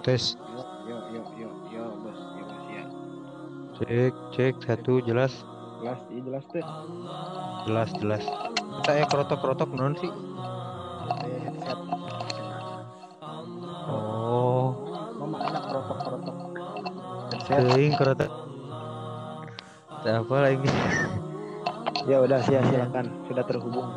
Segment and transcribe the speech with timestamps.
[0.00, 0.36] Tes.
[0.40, 0.64] Bos,
[2.00, 2.20] bos,
[2.72, 2.84] ya.
[3.76, 5.44] Cek, cek, satu, jelas.
[5.80, 6.64] Jelas, iya jelas tuh.
[7.68, 8.24] Jelas, jelas.
[8.80, 10.12] Kita ya kerotok-kerotok non sih.
[11.20, 11.78] Saya headset.
[13.88, 14.72] Oh,
[15.20, 16.36] Mama anak kerotok-kerotok.
[17.32, 17.56] Headset.
[17.60, 18.32] kering kerotok.
[20.00, 20.70] Tak apa lagi.
[22.08, 23.12] Ya udah, sia silakan.
[23.28, 23.88] Sudah terhubung.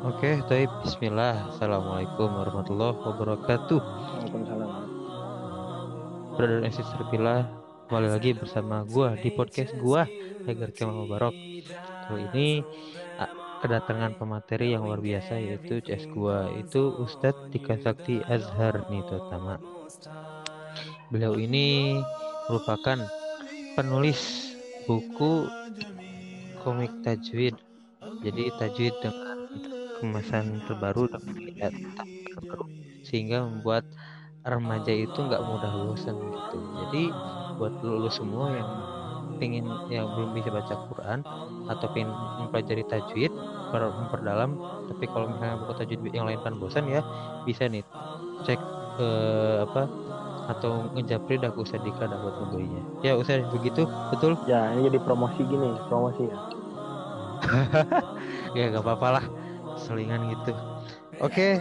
[0.00, 0.70] Oke, taib.
[0.80, 1.52] Bismillah.
[1.52, 3.99] Assalamualaikum warahmatullahi wabarakatuh.
[6.40, 7.44] Brother and sister Pila,
[7.84, 10.08] kembali lagi bersama gua di podcast gua,
[10.48, 11.36] Hagar Kemal Mubarok.
[12.08, 12.64] Kali ini
[13.60, 19.60] kedatangan pemateri yang luar biasa yaitu CS gua itu Ustadz Tika Sakti Azhar nih terutama.
[21.12, 22.00] Beliau ini
[22.48, 23.04] merupakan
[23.76, 24.56] penulis
[24.88, 25.44] buku
[26.64, 27.52] komik tajwid.
[28.24, 29.44] Jadi tajwid dengan
[30.00, 31.20] kemasan terbaru dan
[32.32, 32.64] terbaru
[33.04, 33.84] sehingga membuat
[34.44, 36.56] remaja itu nggak mudah bosan gitu.
[36.80, 37.12] Jadi
[37.58, 38.70] buat lu, lu semua yang
[39.40, 41.24] pengen yang belum bisa baca Quran
[41.70, 43.32] atau pengen mempelajari tajwid
[43.72, 44.58] per- memperdalam
[44.90, 47.00] tapi kalau misalnya buku tajwid yang lain kan bosan ya
[47.46, 47.84] bisa nih
[48.44, 48.60] cek
[49.00, 49.88] eh, apa
[50.50, 54.98] atau ngejapri dah ke Ustadz Dika dapat membelinya ya Ustadz begitu betul Ya, ini jadi
[55.00, 56.38] promosi gini, promosi ya.
[58.58, 59.24] ya nggak apa-apa lah
[59.86, 60.52] selingan gitu
[61.22, 61.58] oke eh,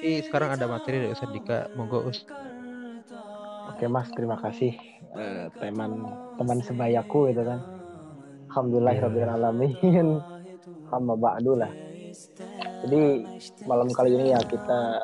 [0.00, 2.24] ini sekarang ada materi dari Ustadz Dika monggo Us
[3.70, 4.76] Oke Mas, terima kasih
[5.16, 6.04] eh, teman
[6.36, 7.64] teman sebayaku itu kan.
[8.50, 8.98] Alhamdulillah
[9.40, 10.20] alamin.
[10.90, 11.72] Hamba ba'du lah.
[12.84, 13.24] Jadi
[13.64, 15.00] malam kali ini ya kita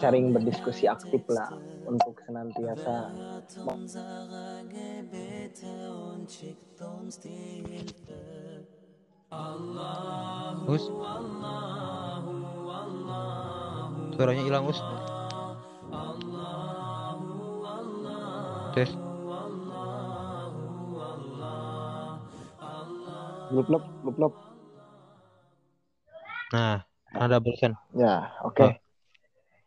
[0.00, 1.50] sharing berdiskusi aktif lah
[1.84, 3.10] untuk senantiasa
[10.64, 10.84] Us
[14.14, 14.78] suaranya hilang Us
[18.74, 18.90] tes
[23.50, 24.32] blub blub blub blub.
[26.54, 28.58] nah ada barusan Ya, oke.
[28.58, 28.74] Oh.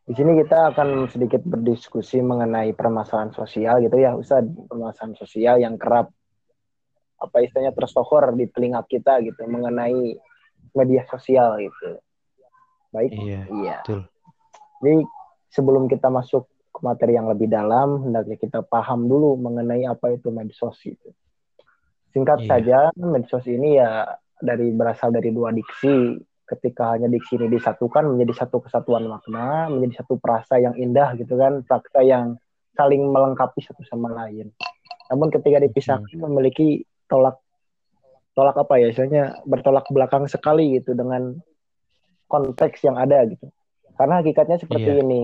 [0.08, 4.44] Di sini kita akan sedikit berdiskusi mengenai permasalahan sosial gitu ya, Ustaz.
[4.44, 6.12] Permasalahan sosial yang kerap
[7.18, 10.16] apa istilahnya tersohor di telinga kita gitu mengenai
[10.76, 12.00] media sosial gitu.
[12.92, 13.12] Baik.
[13.16, 13.78] iya Iya.
[13.84, 14.00] betul
[14.82, 15.02] Jadi
[15.50, 20.30] sebelum kita masuk ke materi yang lebih dalam, hendaknya kita paham dulu mengenai apa itu
[20.30, 21.10] medsos itu.
[22.14, 22.50] Singkat Iya.
[22.50, 24.06] saja, medsos ini ya
[24.38, 26.22] dari berasal dari dua diksi.
[26.48, 31.36] Ketika hanya diksi ini disatukan menjadi satu kesatuan makna, menjadi satu perasa yang indah gitu
[31.36, 32.40] kan, fakta yang
[32.72, 34.56] saling melengkapi satu sama lain.
[35.12, 37.42] Namun ketika dipisahkan memiliki tolak
[38.32, 41.36] tolak apa ya, istilahnya bertolak belakang sekali gitu dengan
[42.30, 43.50] konteks yang ada gitu.
[43.98, 45.02] Karena hakikatnya seperti Iya.
[45.04, 45.22] ini.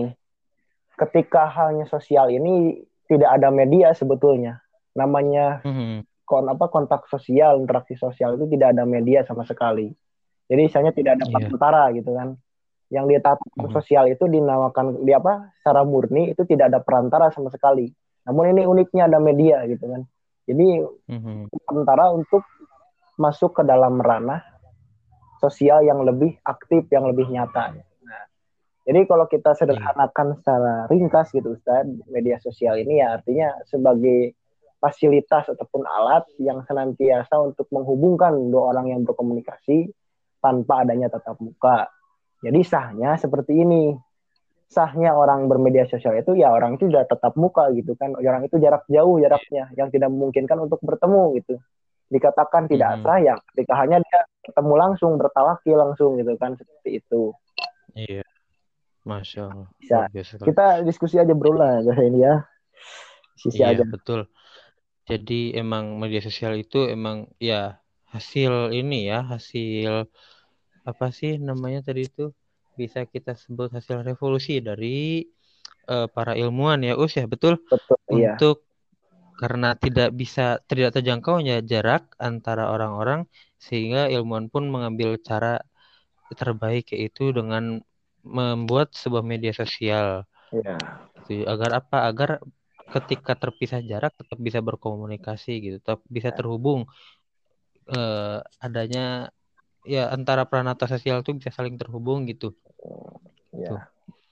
[0.94, 4.62] Ketika halnya sosial ini tidak ada media sebetulnya.
[4.94, 6.06] Namanya Mhm.
[6.24, 9.90] kon apa kontak sosial, interaksi sosial itu tidak ada media sama sekali.
[10.50, 11.32] Jadi misalnya tidak ada Iya.
[11.32, 12.28] perantara gitu kan.
[12.92, 13.74] Yang ditetapkan Mhm.
[13.74, 15.50] sosial itu dinamakan di apa?
[15.60, 17.90] Secara murni itu tidak ada perantara sama sekali.
[18.24, 20.02] Namun ini uniknya ada media gitu kan.
[20.46, 21.48] Jadi Mhm.
[21.50, 22.44] perantara untuk
[23.14, 24.42] masuk ke dalam ranah
[25.40, 27.76] sosial yang lebih aktif, yang lebih nyata.
[28.84, 34.36] Jadi kalau kita sederhanakan secara ringkas gitu Ustaz, media sosial ini ya artinya sebagai
[34.76, 39.88] fasilitas ataupun alat yang senantiasa untuk menghubungkan dua orang yang berkomunikasi
[40.44, 41.88] tanpa adanya tatap muka.
[42.44, 43.96] Jadi sahnya seperti ini.
[44.68, 48.12] Sahnya orang bermedia sosial itu ya orang itu sudah tatap muka gitu kan.
[48.20, 51.56] Orang itu jarak jauh jaraknya yang tidak memungkinkan untuk bertemu gitu.
[52.12, 57.32] Dikatakan tidak sah ya ketika hanya dia ketemu langsung bertalaki langsung gitu kan seperti itu.
[57.94, 58.26] iya
[59.04, 59.68] masya Allah
[60.24, 60.48] sekali.
[60.48, 62.34] Kita diskusi aja bro lah ini ya.
[63.36, 63.84] Sisi Iya aja.
[63.94, 64.20] betul.
[65.04, 67.76] Jadi emang media sosial itu emang ya
[68.08, 70.08] hasil ini ya hasil
[70.90, 72.22] apa sih namanya tadi itu
[72.80, 75.24] bisa kita sebut hasil revolusi dari
[75.92, 77.96] eh, para ilmuwan ya Us ya betul Betul.
[78.12, 78.34] Iya.
[78.36, 78.56] untuk
[79.40, 83.26] karena tidak bisa tidak terjangkaunya jarak antara orang-orang
[83.58, 85.58] sehingga ilmuwan pun mengambil cara
[86.40, 87.82] terbaik yaitu dengan
[88.24, 90.24] membuat sebuah media sosial.
[90.50, 90.76] Iya.
[91.28, 91.44] gitu.
[91.46, 92.08] agar apa?
[92.08, 92.30] Agar
[92.90, 95.76] ketika terpisah jarak tetap bisa berkomunikasi gitu.
[95.80, 96.88] Tetap bisa terhubung
[97.92, 99.28] eh, adanya
[99.84, 102.56] ya antara peranata sosial itu bisa saling terhubung gitu.
[103.52, 103.88] Iya.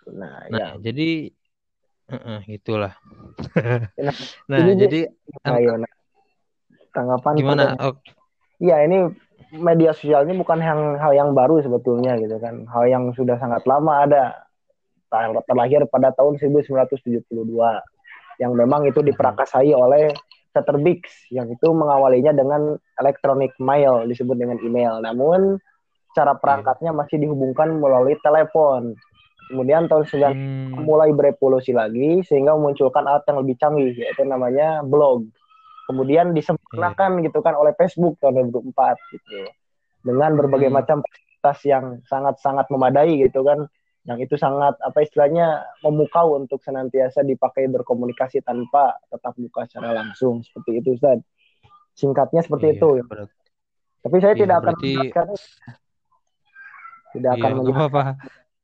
[0.09, 0.93] Nah, nah ya.
[0.93, 1.31] jadi
[2.12, 2.97] eh, itulah
[3.97, 4.15] Nah,
[4.50, 5.09] nah jadi
[5.49, 5.93] Ayo, nah.
[6.93, 7.65] Tanggapan gimana?
[8.61, 8.99] Iya, ini
[9.52, 12.64] media sosial ini bukan yang hal yang baru sebetulnya gitu kan.
[12.72, 14.25] Hal yang sudah sangat lama ada.
[15.44, 17.28] terlahir pada tahun 1972
[18.40, 20.08] yang memang itu diperakasai oleh
[20.56, 25.04] Peter Biggs yang itu mengawalinya dengan electronic mail disebut dengan email.
[25.04, 25.60] Namun
[26.12, 28.96] cara perangkatnya masih dihubungkan melalui telepon.
[29.52, 30.88] Kemudian tahun 90 hmm.
[30.88, 35.28] mulai berevolusi lagi sehingga memunculkan alat yang lebih canggih yaitu namanya blog.
[35.93, 37.29] Kemudian disempurnakan yeah.
[37.29, 39.44] gitu kan oleh Facebook tahun 2004 gitu.
[40.03, 40.77] Dengan berbagai hmm.
[40.81, 43.69] macam fasilitas yang sangat-sangat memadai gitu kan
[44.03, 50.43] yang itu sangat apa istilahnya memukau untuk senantiasa dipakai berkomunikasi tanpa tetap muka secara langsung
[50.43, 51.23] seperti itu Ustaz.
[51.95, 52.91] Singkatnya seperti iya, itu.
[53.06, 53.35] Berarti,
[54.03, 54.93] Tapi saya iya, tidak akan berarti...
[57.12, 58.03] tidak iya, akan apa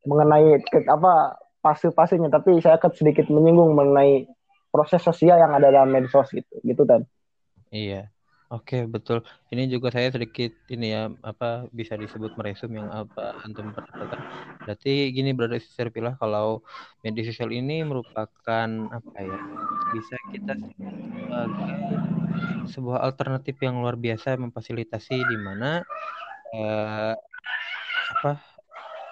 [0.08, 4.26] mengenai ke, apa fase-fasenya tapi saya akan sedikit menyinggung mengenai
[4.72, 6.54] proses sosial yang ada dalam medsos gitu.
[6.66, 7.06] Gitu kan.
[7.76, 7.96] Iya.
[8.52, 9.18] Oke, betul.
[9.52, 11.00] Ini juga saya sedikit ini ya,
[11.30, 11.44] apa
[11.78, 14.20] bisa disebut meresum yang apa antum katakan.
[14.64, 16.46] Berarti gini Brother Sister Pilah kalau
[17.04, 19.38] media sosial ini merupakan apa ya?
[19.94, 20.52] Bisa kita
[21.20, 21.96] sebagai
[22.72, 25.84] sebuah alternatif yang luar biasa memfasilitasi di mana
[26.56, 27.12] eh,
[28.12, 28.30] apa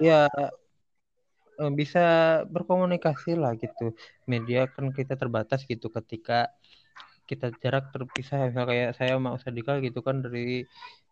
[0.03, 0.29] ya
[1.61, 2.01] eh, bisa
[2.55, 3.93] berkomunikasi lah gitu.
[4.33, 6.51] Media kan kita terbatas gitu ketika
[7.27, 10.65] kita jarak terpisah misal kayak saya sama Ustadz Dika gitu kan dari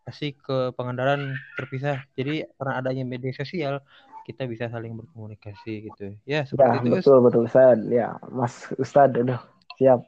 [0.05, 3.83] Tasik ke Pangandaran terpisah jadi karena adanya media sosial
[4.25, 9.21] kita bisa saling berkomunikasi gitu ya seperti ya, itu betul betul Ustad ya Mas Ustadz
[9.21, 9.41] udah
[9.77, 10.01] siap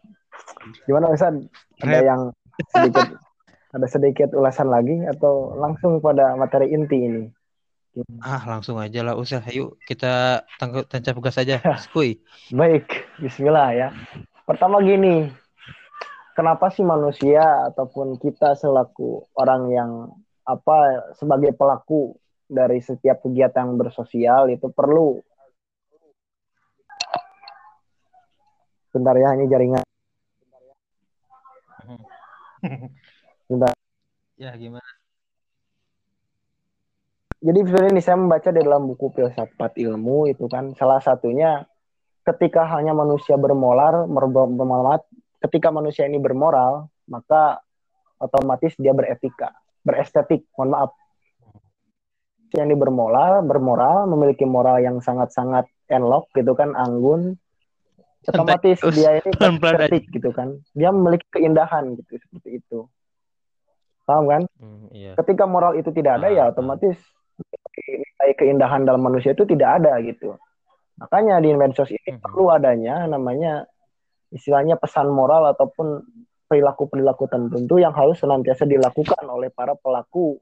[0.88, 1.44] gimana Ustadz
[1.84, 2.20] ada yang
[2.72, 3.18] sedikit
[3.76, 7.24] ada sedikit ulasan lagi atau langsung pada materi inti ini
[8.20, 9.40] Ah, langsung aja lah usah.
[9.48, 11.56] Yuk kita tangkap tancap gas saja.
[11.84, 12.20] Skuy.
[12.52, 13.88] Baik, bismillah ya.
[14.44, 15.32] Pertama gini,
[16.36, 19.90] kenapa sih manusia ataupun kita selaku orang yang
[20.44, 22.12] apa sebagai pelaku
[22.46, 25.18] dari setiap kegiatan bersosial itu perlu?
[28.92, 29.84] Bentar ya ini jaringan.
[33.48, 33.72] Bentar.
[34.36, 34.84] Ya gimana?
[37.36, 41.68] Jadi sebenarnya ini saya membaca di dalam buku filsafat ilmu itu kan salah satunya
[42.24, 45.04] ketika hanya manusia bermolar bermolat
[45.46, 47.62] ketika manusia ini bermoral, maka
[48.19, 49.54] otomatis dia beretika,
[49.87, 50.90] berestetik, mohon maaf.
[52.54, 57.38] Yang ini bermoral, bermoral, memiliki moral yang sangat-sangat enlok gitu kan, anggun.
[58.26, 60.58] Otomatis dia ini estetik gitu kan.
[60.75, 62.90] Dia memiliki keindahan gitu seperti itu.
[64.06, 64.42] Paham kan?
[64.58, 65.14] Hmm, iya.
[65.19, 66.99] Ketika moral itu tidak ada ya ah, ya otomatis
[67.76, 70.38] nilai keindahan dalam manusia itu tidak ada gitu.
[70.96, 72.22] Makanya di medsos ini hmm.
[72.22, 73.66] perlu adanya namanya
[74.34, 76.02] istilahnya pesan moral ataupun
[76.46, 80.38] perilaku-perilaku tertentu yang harus senantiasa dilakukan oleh para pelaku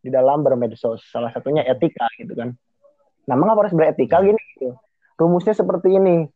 [0.00, 1.04] di dalam bermedsos.
[1.12, 2.56] Salah satunya etika gitu kan.
[3.28, 4.40] Nah, mengapa harus beretika gini?
[4.56, 4.74] Gitu.
[5.20, 6.26] Rumusnya seperti ini.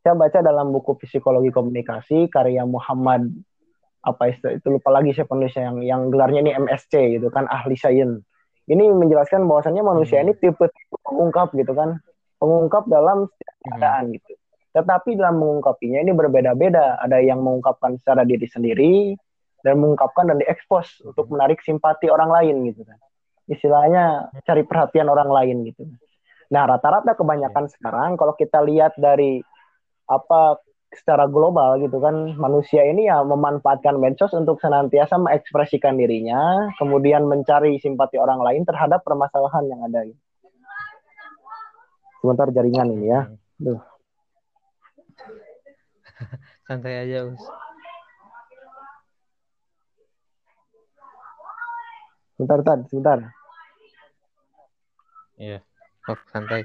[0.00, 3.28] Saya baca dalam buku psikologi komunikasi karya Muhammad
[4.00, 7.76] apa itu, itu lupa lagi saya penulisnya yang yang gelarnya ini MSC gitu kan ahli
[7.76, 8.24] sains.
[8.64, 12.00] Ini menjelaskan bahwasannya manusia ini tipe-tipe pengungkap gitu kan.
[12.40, 13.28] Pengungkap dalam
[13.60, 14.39] keadaan gitu.
[14.70, 16.98] Tetapi dalam mengungkapinya ini berbeda-beda.
[17.02, 19.18] Ada yang mengungkapkan secara diri sendiri
[19.66, 22.98] dan mengungkapkan dan diekspos untuk menarik simpati orang lain gitu kan.
[23.50, 25.84] Istilahnya cari perhatian orang lain gitu.
[26.50, 27.72] Nah, rata-rata kebanyakan ya.
[27.74, 29.42] sekarang kalau kita lihat dari
[30.10, 30.58] apa
[30.90, 37.78] secara global gitu kan manusia ini ya memanfaatkan medsos untuk senantiasa mengekspresikan dirinya kemudian mencari
[37.78, 40.18] simpati orang lain terhadap permasalahan yang ada gitu.
[42.18, 43.78] sebentar jaringan ini ya Duh.
[46.68, 47.42] santai aja us.
[52.36, 53.18] Sebentar sebentar sebentar.
[55.40, 55.60] Iya
[56.08, 56.64] oh, santai.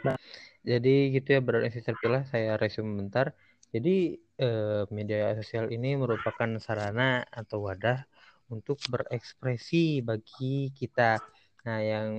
[0.66, 3.36] Jadi gitu ya berarti terpilah saya resume bentar.
[3.70, 8.08] Jadi eh, media sosial ini merupakan sarana atau wadah
[8.50, 11.20] untuk berekspresi bagi kita.
[11.68, 12.10] Nah yang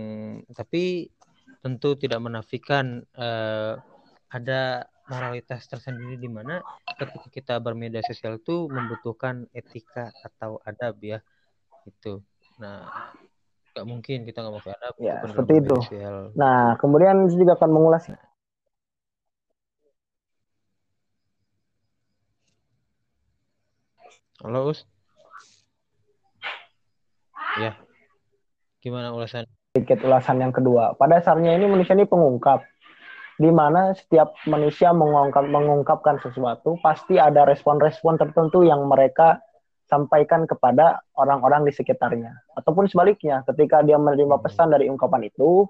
[0.52, 1.10] tapi
[1.64, 3.74] tentu tidak menafikan eh,
[4.30, 6.62] ada moralitas tersendiri di mana
[6.98, 11.22] ketika kita bermedia sosial itu membutuhkan etika atau adab ya
[11.86, 12.22] itu
[12.58, 13.12] nah
[13.76, 15.76] nggak mungkin kita nggak mau adab ya seperti itu.
[15.84, 16.32] sosial.
[16.34, 18.08] nah kemudian juga akan mengulas.
[24.44, 24.84] Halo us.
[27.56, 27.72] Ya
[28.86, 29.50] gimana ulasan?
[29.74, 30.94] Sedikit ulasan yang kedua.
[30.94, 32.62] Pada dasarnya ini manusia ini pengungkap
[33.36, 39.44] di mana setiap manusia mengungkap, mengungkapkan sesuatu pasti ada respon-respon tertentu yang mereka
[39.86, 42.32] sampaikan kepada orang-orang di sekitarnya.
[42.56, 45.68] Ataupun sebaliknya ketika dia menerima pesan dari ungkapan itu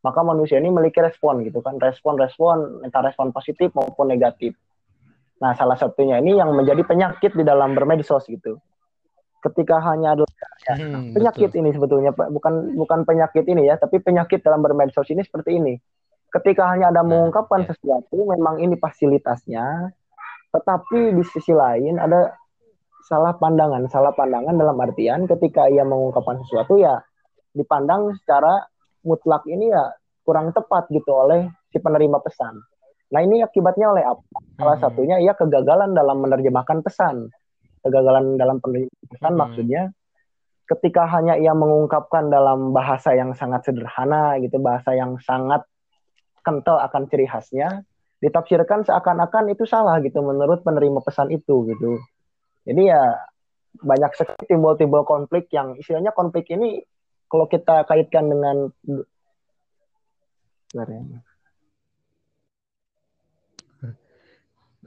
[0.00, 1.76] maka manusia ini memiliki respon gitu kan.
[1.76, 4.56] Respon-respon entah respon positif maupun negatif.
[5.42, 8.56] Nah salah satunya ini yang menjadi penyakit di dalam bermedsos gitu.
[9.40, 10.24] Ketika hanya ada
[10.68, 11.60] ya, hmm, penyakit betul.
[11.64, 15.80] ini sebetulnya bukan bukan penyakit ini ya tapi penyakit dalam bermedsos ini seperti ini
[16.30, 17.74] ketika hanya ada nah, mengungkapkan ya.
[17.74, 19.90] sesuatu memang ini fasilitasnya
[20.50, 22.34] tetapi di sisi lain ada
[23.06, 27.02] salah pandangan salah pandangan dalam artian ketika ia mengungkapkan sesuatu ya
[27.54, 28.66] dipandang secara
[29.02, 29.90] mutlak ini ya
[30.22, 32.62] kurang tepat gitu oleh si penerima pesan
[33.10, 34.22] nah ini akibatnya oleh apa
[34.54, 34.84] salah hmm.
[34.86, 37.26] satunya ia kegagalan dalam menerjemahkan pesan
[37.82, 39.40] kegagalan dalam pendidikan hmm.
[39.40, 39.82] maksudnya
[40.70, 45.66] ketika hanya ia mengungkapkan dalam bahasa yang sangat sederhana gitu bahasa yang sangat
[46.50, 47.86] kental akan ciri khasnya
[48.18, 52.02] ditafsirkan seakan-akan itu salah gitu menurut penerima pesan itu gitu
[52.66, 53.02] jadi ya
[53.78, 56.82] banyak sekali timbul-timbul konflik yang istilahnya konflik ini
[57.30, 58.74] kalau kita kaitkan dengan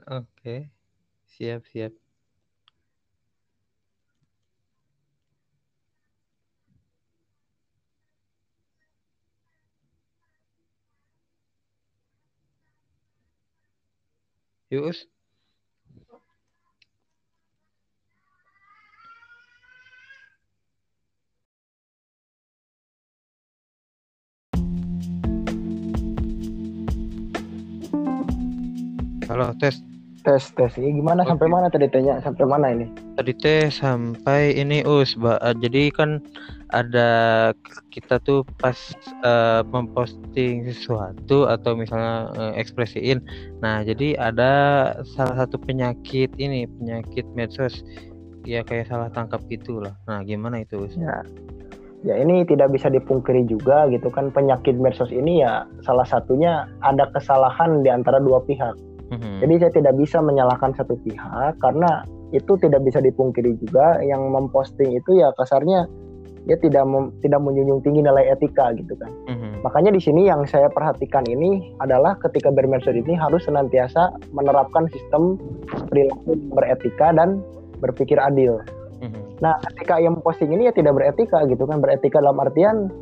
[0.04, 0.68] Oke,
[1.24, 2.03] siap siap.
[14.74, 15.08] Yus.
[29.28, 29.93] Halo, tes.
[30.24, 30.72] Tes, tes.
[30.80, 31.36] Ini gimana Oke.
[31.36, 32.16] sampai mana tadi tanya?
[32.24, 32.88] Sampai mana ini?
[33.20, 35.60] Tadi tes sampai ini us, Mbak.
[35.60, 36.24] Jadi kan
[36.72, 37.10] ada
[37.92, 38.72] kita tuh pas
[39.20, 43.20] uh, memposting sesuatu atau misalnya uh, ekspresiin.
[43.60, 44.52] Nah, jadi ada
[45.12, 47.84] salah satu penyakit ini, penyakit medsos
[48.48, 49.92] ya kayak salah tangkap gitulah.
[50.08, 50.96] Nah, gimana itu, Us?
[50.96, 51.20] Ya.
[52.04, 57.08] Ya ini tidak bisa dipungkiri juga gitu kan penyakit medsos ini ya salah satunya ada
[57.12, 58.76] kesalahan di antara dua pihak.
[59.14, 59.36] Mm-hmm.
[59.46, 62.02] Jadi saya tidak bisa menyalahkan satu pihak karena
[62.34, 65.86] itu tidak bisa dipungkiri juga yang memposting itu ya kasarnya
[66.44, 69.08] dia tidak mem, tidak menjunjung tinggi nilai etika gitu kan.
[69.32, 69.64] Mm-hmm.
[69.64, 75.40] Makanya di sini yang saya perhatikan ini adalah ketika bermedsos ini harus senantiasa menerapkan sistem
[75.88, 77.40] perilaku beretika dan
[77.80, 78.60] berpikir adil.
[79.00, 79.40] Mm-hmm.
[79.40, 82.92] Nah, ketika yang memposting ini ya tidak beretika gitu kan, beretika dalam artian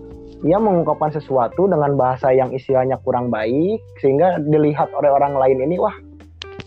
[0.43, 5.79] ia mengungkapkan sesuatu dengan bahasa yang istilahnya kurang baik sehingga dilihat oleh orang lain ini
[5.79, 5.95] wah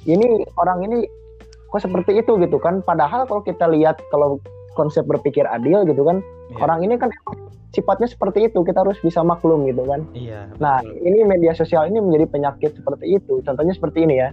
[0.08, 1.04] ini orang ini
[1.68, 2.40] kok seperti itu?
[2.40, 2.80] Gitu kan.
[2.86, 4.40] Padahal kalau kita lihat kalau
[4.80, 6.20] konsep berpikir adil gitu kan
[6.52, 6.68] yeah.
[6.68, 7.08] orang ini kan
[7.72, 10.08] sifatnya seperti itu kita harus bisa maklum gitu kan.
[10.16, 13.44] Iya nah ini media sosial ini menjadi penyakit seperti itu.
[13.44, 14.30] Contohnya seperti ini ya.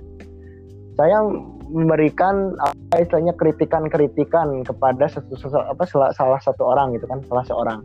[0.94, 1.24] Saya
[1.72, 7.42] memberikan apa istilahnya kritikan-kritikan kepada sesu, sesu, apa salah, salah satu orang gitu kan salah
[7.48, 7.80] seorang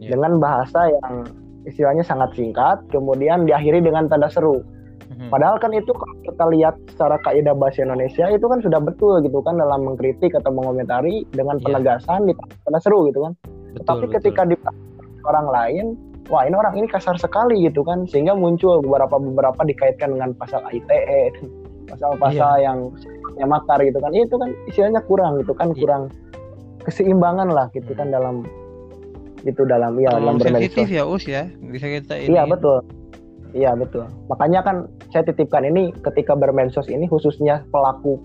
[0.00, 0.16] yeah.
[0.16, 1.28] dengan bahasa yang
[1.68, 4.64] istilahnya sangat singkat kemudian diakhiri dengan tanda seru
[5.10, 9.20] hmm Padahal kan itu kalau kita lihat secara kaidah bahasa Indonesia itu kan sudah betul
[9.20, 11.66] gitu kan dalam mengkritik atau mengomentari dengan yeah.
[11.66, 12.32] penegasan di
[12.64, 13.32] tanda seru gitu kan.
[13.74, 14.14] Betul, Tapi betul.
[14.18, 14.56] ketika di
[15.28, 15.86] orang lain,
[16.32, 20.64] wah ini orang ini kasar sekali gitu kan sehingga muncul beberapa beberapa dikaitkan dengan pasal
[20.72, 21.36] ITE,
[21.90, 22.72] pasal-pasal yeah.
[22.72, 22.78] yang
[23.38, 24.10] yang makar gitu kan.
[24.14, 25.78] Itu kan istilahnya kurang gitu kan, yeah.
[25.84, 26.02] kurang
[26.86, 27.98] keseimbangan lah gitu hmm.
[28.00, 28.46] kan dalam
[29.44, 30.88] itu dalam ya dalam bermedsos.
[30.88, 32.36] ya us ya bisa kita ini.
[32.36, 32.84] Iya betul
[33.50, 34.06] Iya betul.
[34.30, 34.76] Makanya kan
[35.10, 38.22] saya titipkan ini ketika bermedsos ini khususnya pelaku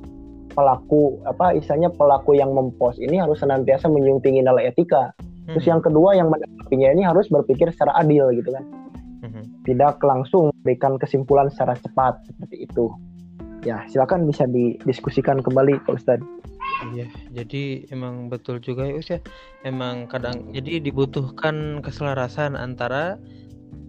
[0.53, 5.11] pelaku apa istilahnya pelaku yang mempost ini harus senantiasa menjunjung tinggi nilai etika.
[5.17, 5.57] Hmm.
[5.57, 8.63] Terus yang kedua yang menanggapinya ini harus berpikir secara adil gitu kan.
[9.25, 9.43] Hmm.
[9.65, 12.93] Tidak langsung berikan kesimpulan secara cepat seperti itu.
[13.65, 16.29] Ya, silakan bisa didiskusikan kembali Pak Ustadz.
[16.91, 19.19] Iya, jadi emang betul juga ya Us ya.
[19.63, 23.15] Emang kadang jadi dibutuhkan keselarasan antara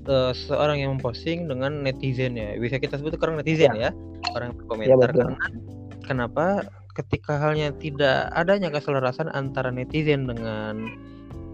[0.07, 2.55] uh, seorang yang memposting dengan netizen ya.
[2.55, 4.31] Bisa kita sebut sekarang netizen ya, ya.
[4.39, 4.91] Orang yang berkomentar.
[4.91, 5.27] Ya, karena
[6.07, 6.47] kenapa?
[6.97, 10.89] Ketika halnya tidak adanya keselarasan antara netizen dengan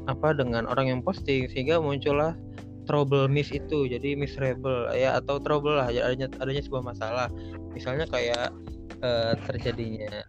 [0.07, 2.39] apa dengan orang yang posting sehingga muncullah
[2.87, 3.91] trouble miss itu.
[3.91, 7.27] Jadi miserable ya atau trouble lah adanya adanya sebuah masalah.
[7.75, 8.55] Misalnya kayak
[9.03, 10.23] uh, terjadinya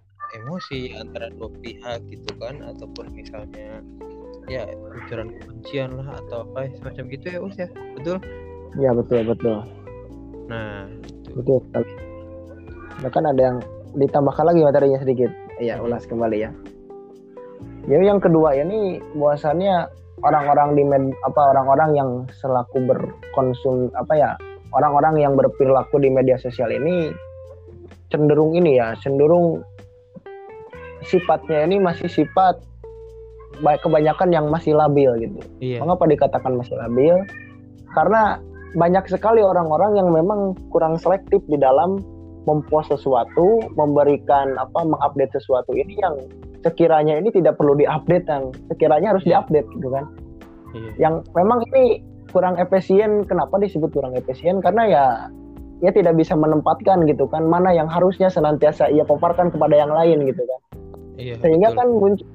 [0.43, 3.79] emosi antara dua pihak gitu kan ataupun misalnya
[4.51, 4.67] ya
[5.07, 7.67] ujaran kebencian lah atau apa semacam gitu ya us ya.
[7.95, 8.17] Betul?
[8.75, 9.57] Ya betul betul.
[10.51, 11.39] Nah itu.
[11.39, 11.91] betul sekali.
[13.01, 13.57] Bahkan ada yang
[13.95, 15.31] ditambahkan lagi materinya sedikit.
[15.61, 16.51] Ya ulas kembali ya.
[17.87, 19.91] Jadi yang kedua ya ini bahwasannya
[20.23, 22.09] orang-orang di med, apa orang-orang yang
[22.39, 24.31] selaku berkonsum apa ya
[24.71, 27.11] orang-orang yang berperilaku di media sosial ini
[28.07, 29.61] cenderung ini ya cenderung
[31.05, 32.59] sifatnya ini masih sifat
[33.61, 35.39] kebanyakan yang masih labil gitu.
[35.61, 35.83] Iya.
[35.83, 37.15] Mengapa dikatakan masih labil?
[37.93, 38.41] Karena
[38.73, 42.01] banyak sekali orang-orang yang memang kurang selektif di dalam
[42.49, 46.17] mempost sesuatu, memberikan apa mengupdate sesuatu ini yang
[46.65, 50.05] sekiranya ini tidak perlu diupdate yang sekiranya harus diupdate gitu kan.
[50.73, 50.91] Iya.
[50.97, 52.01] Yang memang ini
[52.33, 53.23] kurang efisien.
[53.29, 54.59] Kenapa disebut kurang efisien?
[54.59, 55.03] Karena ya
[55.85, 60.25] ia tidak bisa menempatkan gitu kan mana yang harusnya senantiasa ia paparkan kepada yang lain
[60.25, 60.61] gitu kan.
[61.13, 61.79] Iya, Sehingga betul.
[61.79, 62.27] kan muncul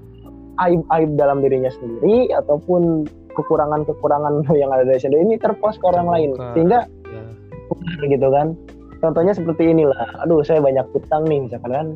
[0.58, 3.06] aib-aib dalam dirinya sendiri ataupun
[3.38, 8.06] kekurangan-kekurangan yang ada dari sendiri ini terpos ke orang lain sehingga ya.
[8.10, 8.58] gitu kan
[8.98, 11.88] contohnya seperti inilah aduh saya banyak utang nih misalkan kan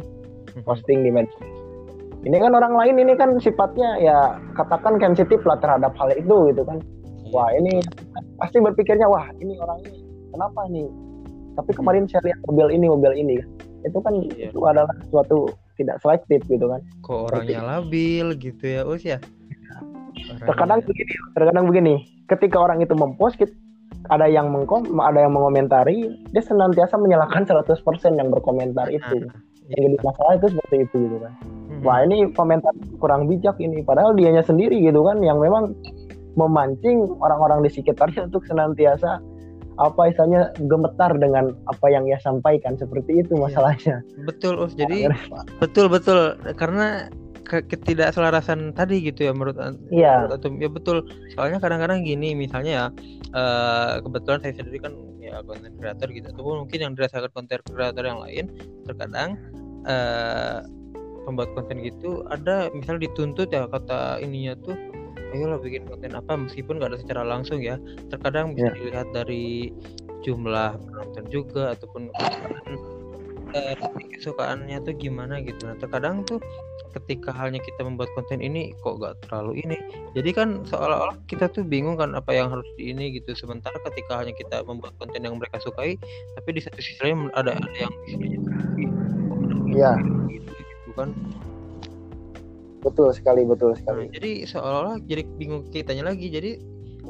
[0.63, 1.35] posting di media
[2.23, 6.63] ini kan orang lain ini kan sifatnya ya katakan sensitif lah terhadap hal itu gitu
[6.63, 6.79] kan
[7.27, 7.35] iya.
[7.35, 7.83] wah ini
[8.39, 9.99] pasti berpikirnya wah ini orang ini
[10.31, 10.87] kenapa nih
[11.59, 11.79] tapi mhm.
[11.83, 13.35] kemarin saya lihat mobil ini mobil ini
[13.83, 14.55] itu kan iya.
[14.55, 16.81] itu adalah suatu tidak selektif gitu kan.
[17.05, 19.19] Kok orangnya labil gitu ya us ya?
[20.45, 21.95] Terkadang begini terkadang begini.
[22.29, 23.41] Ketika orang itu mempost
[24.11, 27.79] ada yang mengkom ada yang mengomentari dia senantiasa menyalahkan 100%
[28.19, 29.31] yang berkomentar itu.
[29.31, 29.37] nah,
[29.71, 31.33] yang jadi masalah itu seperti itu gitu kan.
[31.39, 31.83] Hmm.
[31.87, 33.81] wah ini komentar kurang bijak ini.
[33.87, 35.73] Padahal dianya sendiri gitu kan yang memang
[36.35, 39.21] memancing orang-orang di sekitarnya untuk senantiasa
[39.81, 43.43] apa istilahnya gemetar dengan apa yang ia sampaikan seperti itu iya.
[43.49, 43.97] masalahnya.
[44.29, 44.77] Betul, Us.
[44.77, 45.09] Jadi
[45.61, 47.09] betul betul karena
[47.43, 49.59] ketidakselarasan tadi gitu ya menurut
[49.93, 50.29] Iya.
[50.29, 50.97] Menurut ya betul.
[51.37, 52.87] Soalnya kadang-kadang gini misalnya ya
[53.37, 58.05] uh, kebetulan saya sendiri kan ya konten kreator gitu ataupun mungkin yang dirasakan konten kreator
[58.05, 58.45] yang lain
[58.85, 59.41] terkadang
[59.89, 60.61] uh,
[61.25, 64.75] pembuat konten gitu ada misalnya dituntut ya kata ininya tuh
[65.33, 67.81] ayo lo bikin konten apa meskipun nggak ada secara langsung ya.
[68.13, 68.77] Terkadang bisa yeah.
[68.77, 69.73] dilihat dari
[70.23, 72.13] jumlah penonton juga ataupun
[73.53, 73.75] uh,
[74.17, 75.67] kesukaannya tuh gimana gitu.
[75.67, 76.39] Nah terkadang tuh
[76.93, 79.77] ketika halnya kita membuat konten ini kok gak terlalu ini.
[80.13, 83.33] Jadi kan seolah-olah kita tuh bingung kan apa yang harus di ini gitu.
[83.33, 85.97] Sementara ketika hanya kita membuat konten yang mereka sukai
[86.37, 88.39] tapi di satu sisi lain ada ada yang isinya
[89.73, 89.97] ya
[90.29, 91.17] gitu, gitu kan
[92.83, 94.11] betul sekali betul sekali.
[94.11, 96.29] nah, jadi seolah-olah jadi bingung kitanya lagi.
[96.29, 96.59] Jadi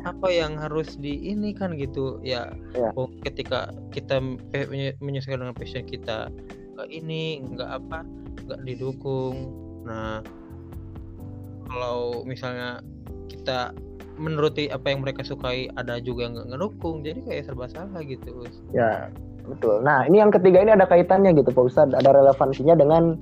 [0.05, 2.91] apa yang harus di ini kan gitu ya, ya.
[2.97, 4.21] Oh, ketika kita
[5.01, 6.33] menyesuaikan dengan passion kita
[6.77, 8.05] nggak ini nggak apa
[8.49, 9.53] nggak didukung.
[9.85, 10.21] Nah
[11.69, 12.85] kalau misalnya
[13.33, 13.73] kita
[14.21, 18.45] menuruti apa yang mereka sukai ada juga yang nggak ngedukung jadi kayak serba salah gitu
[18.77, 19.09] ya
[19.49, 19.81] betul.
[19.81, 21.97] Nah ini yang ketiga ini ada kaitannya gitu Pak Ustadz.
[21.97, 23.19] Ada relevansinya dengan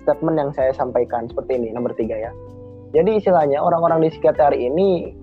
[0.00, 2.32] statement yang saya sampaikan seperti ini nomor tiga ya.
[2.90, 5.14] Jadi istilahnya orang-orang di sekitar ini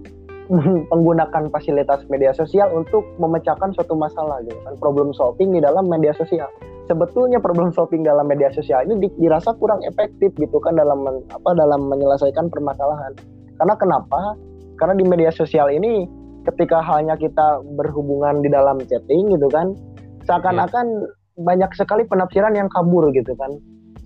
[0.94, 6.16] menggunakan fasilitas media sosial untuk memecahkan suatu masalah gitu kan problem solving di dalam media
[6.16, 6.48] sosial.
[6.88, 11.04] Sebetulnya problem solving dalam media sosial ini dirasa kurang efektif gitu kan dalam
[11.36, 13.12] apa dalam menyelesaikan permasalahan.
[13.60, 14.40] Karena kenapa?
[14.80, 16.08] Karena di media sosial ini
[16.48, 19.76] ketika halnya kita berhubungan di dalam chatting gitu kan
[20.24, 21.44] seakan-akan yeah.
[21.44, 23.52] banyak sekali penafsiran yang kabur gitu kan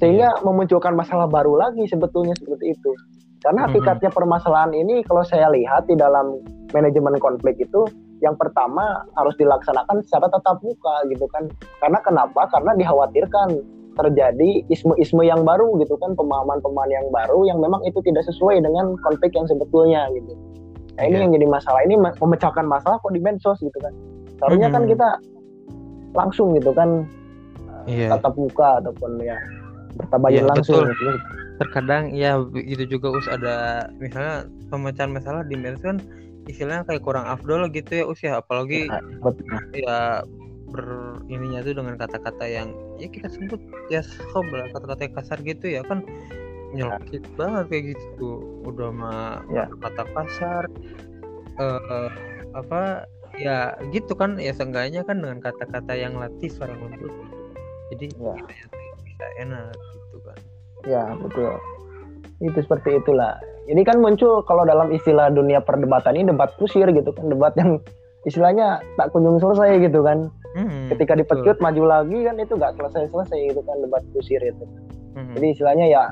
[0.02, 0.42] sehingga yeah.
[0.42, 2.92] memunculkan masalah baru lagi sebetulnya seperti itu
[3.42, 6.42] karena hakikatnya permasalahan ini kalau saya lihat di dalam
[6.74, 7.90] manajemen konflik itu
[8.22, 11.50] yang pertama harus dilaksanakan secara tatap muka gitu kan.
[11.82, 12.46] Karena kenapa?
[12.54, 13.58] Karena dikhawatirkan
[13.98, 18.94] terjadi isme-isme yang baru gitu kan, pemahaman-pemahaman yang baru yang memang itu tidak sesuai dengan
[19.02, 20.38] konflik yang sebetulnya gitu.
[21.02, 21.22] Nah, ini yeah.
[21.26, 21.82] yang jadi masalah.
[21.90, 23.94] Ini memecahkan masalah kok di medsos gitu kan.
[24.38, 24.86] Seharusnya mm -hmm.
[24.86, 25.10] kan kita
[26.14, 27.10] langsung gitu kan
[27.90, 28.14] yeah.
[28.14, 29.40] tatap muka ataupun ya
[29.98, 30.94] bertabayun yeah, langsung betul.
[30.96, 31.12] gitu
[31.62, 35.98] terkadang ya itu juga us ada misalnya pemecahan masalah di medsos kan
[36.50, 39.00] istilahnya kayak kurang afdol gitu ya us ya apalagi ya,
[39.78, 39.98] ya
[40.72, 44.02] ber ininya tuh dengan kata-kata yang ya kita sebut ya
[44.34, 46.02] sob lah kata-kata yang kasar gitu ya kan
[46.72, 47.32] nyelkit ya.
[47.36, 48.30] banget kayak gitu
[48.64, 49.68] udah mah ya.
[49.84, 50.64] kata kasar
[51.60, 52.10] uh,
[52.56, 53.06] apa
[53.38, 57.14] ya gitu kan ya seenggaknya kan dengan kata-kata yang latif orang lembut
[57.92, 58.36] jadi ya.
[59.22, 60.38] Bisa enak gitu kan
[60.82, 61.62] Ya, betul.
[62.42, 63.38] Itu seperti itulah.
[63.70, 67.78] Ini kan muncul kalau dalam istilah dunia perdebatan ini debat kusir gitu kan, debat yang
[68.26, 70.34] istilahnya tak kunjung selesai gitu kan.
[70.58, 71.66] Hmm, Ketika dipecut betul.
[71.70, 74.66] maju lagi kan itu nggak selesai-selesai gitu kan debat kusir itu.
[75.14, 75.38] Hmm.
[75.38, 76.04] Jadi istilahnya ya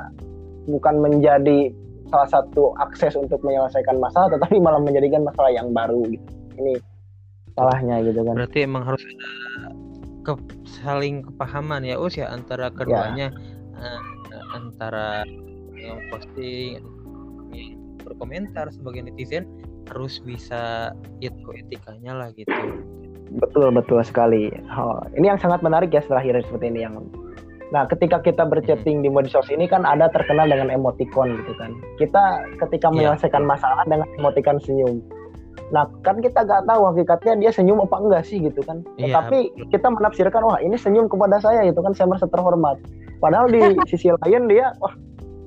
[0.69, 1.73] bukan menjadi
[2.13, 6.29] salah satu akses untuk menyelesaikan masalah, tetapi malah menjadikan masalah yang baru gitu.
[6.61, 6.77] Ini
[7.57, 8.37] salahnya gitu kan.
[8.37, 9.68] Berarti emang harus ada
[10.37, 13.31] ke saling kepahaman ya us ya antara keduanya.
[13.31, 13.79] Ya.
[13.79, 14.01] Uh,
[14.53, 15.23] antara
[15.79, 16.83] yang posting
[17.55, 19.47] yang berkomentar sebagai netizen
[19.89, 22.53] harus bisa itu etikanya lah gitu
[23.41, 26.95] betul betul sekali oh, ini yang sangat menarik ya terakhir seperti ini yang
[27.69, 29.05] nah ketika kita berchatting hmm.
[29.05, 32.95] di medsos ini kan ada terkenal dengan emoticon gitu kan kita ketika iya.
[33.13, 35.05] menyelesaikan masalah dengan emoticon senyum
[35.69, 38.81] Nah, kan kita nggak tahu hakikatnya dia senyum apa enggak sih gitu kan.
[38.97, 42.79] Iya, Tapi kita menafsirkan wah ini senyum kepada saya gitu kan saya merasa terhormat.
[43.21, 44.93] Padahal di sisi lain dia wah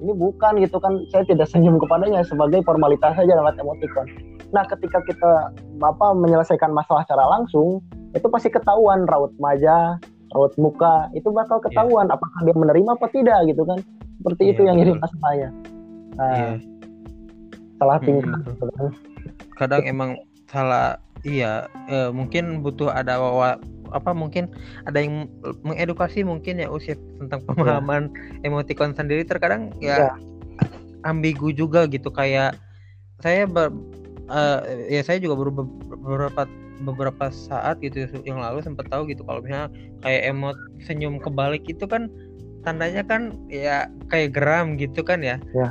[0.02, 4.06] ini bukan gitu kan saya tidak senyum kepadanya sebagai formalitas saja lewat emoticon.
[4.52, 5.32] Nah, ketika kita
[5.80, 7.80] apa menyelesaikan masalah secara langsung
[8.12, 9.96] itu pasti ketahuan raut wajah,
[10.36, 13.80] raut muka itu bakal ketahuan apakah dia menerima apa tidak gitu kan.
[14.20, 15.02] Seperti Iya, itu yang jadi betul.
[15.02, 15.48] masalahnya.
[16.12, 16.50] Nah, Iya.
[17.80, 18.06] salah Hmm.
[18.06, 18.86] tingkah gitu kan.
[19.56, 20.10] Kadang emang
[20.50, 23.56] salah iya eh, mungkin butuh ada wawa,
[23.94, 24.50] apa mungkin
[24.84, 25.28] ada yang
[25.64, 28.12] mengedukasi mungkin ya usia tentang pemahaman
[28.42, 29.24] emoticon sendiri.
[29.24, 30.12] Terkadang Iya.
[30.12, 30.16] ya
[31.02, 32.54] ambigu juga gitu kayak
[33.22, 33.74] saya ber-
[34.30, 34.60] eh,
[34.98, 36.42] ya saya juga baru be- beberapa
[36.82, 39.70] beberapa saat gitu yang lalu sempat tahu gitu kalau misalnya
[40.02, 42.10] kayak emot senyum kebalik itu kan
[42.66, 45.38] tandanya kan ya kayak geram gitu kan ya.
[45.54, 45.70] Ya.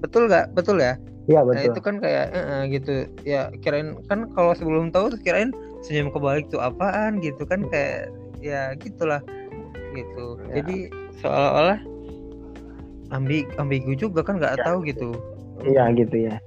[0.00, 0.52] betul nggak?
[0.56, 1.66] Betul ya Iya Nah betul.
[1.68, 6.08] itu kan kayak eh, eh, gitu ya kirain kan kalau sebelum tahu tuh kirain senyum
[6.08, 8.08] kebalik tuh apaan gitu kan kayak
[8.40, 9.20] ya gitulah
[9.92, 10.62] gitu Ya.
[10.62, 10.76] jadi
[11.18, 11.78] seolah-olah
[13.10, 14.64] ambi ambigu juga kan nggak Ya.
[14.64, 15.10] tahu gitu
[15.60, 16.40] Iya gitu ya.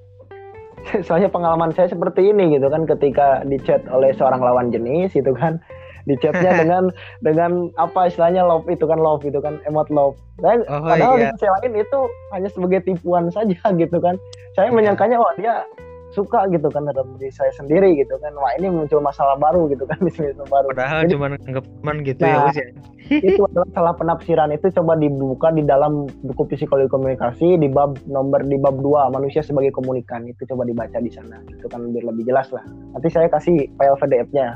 [1.05, 5.61] Soalnya pengalaman saya seperti ini gitu kan ketika dicat oleh seorang lawan jenis itu kan
[6.05, 6.83] dicatnya dengan
[7.19, 10.15] dengan apa istilahnya love itu kan love itu kan emot love.
[10.37, 11.29] Dan Oh, padahal iya.
[11.29, 11.99] di sisi lain itu
[12.31, 14.15] hanya sebagai tipuan saja gitu kan.
[14.53, 14.75] Saya Iya.
[14.75, 15.63] menyangkanya wah dia
[16.09, 18.29] suka gitu kan dalam diri saya sendiri gitu kan.
[18.33, 20.69] Wah ini muncul masalah baru gitu kan bisnis baru.
[20.69, 22.67] padahal Jadi- cuma teman gitu ya Nah, Us ya
[23.13, 28.41] itu adalah salah penafsiran itu coba dibuka di dalam buku psikologi komunikasi di bab nomor
[28.41, 32.23] di bab 2 manusia sebagai komunikan itu coba dibaca di sana itu kan biar lebih
[32.25, 34.55] jelas lah nanti saya kasih file PDF-nya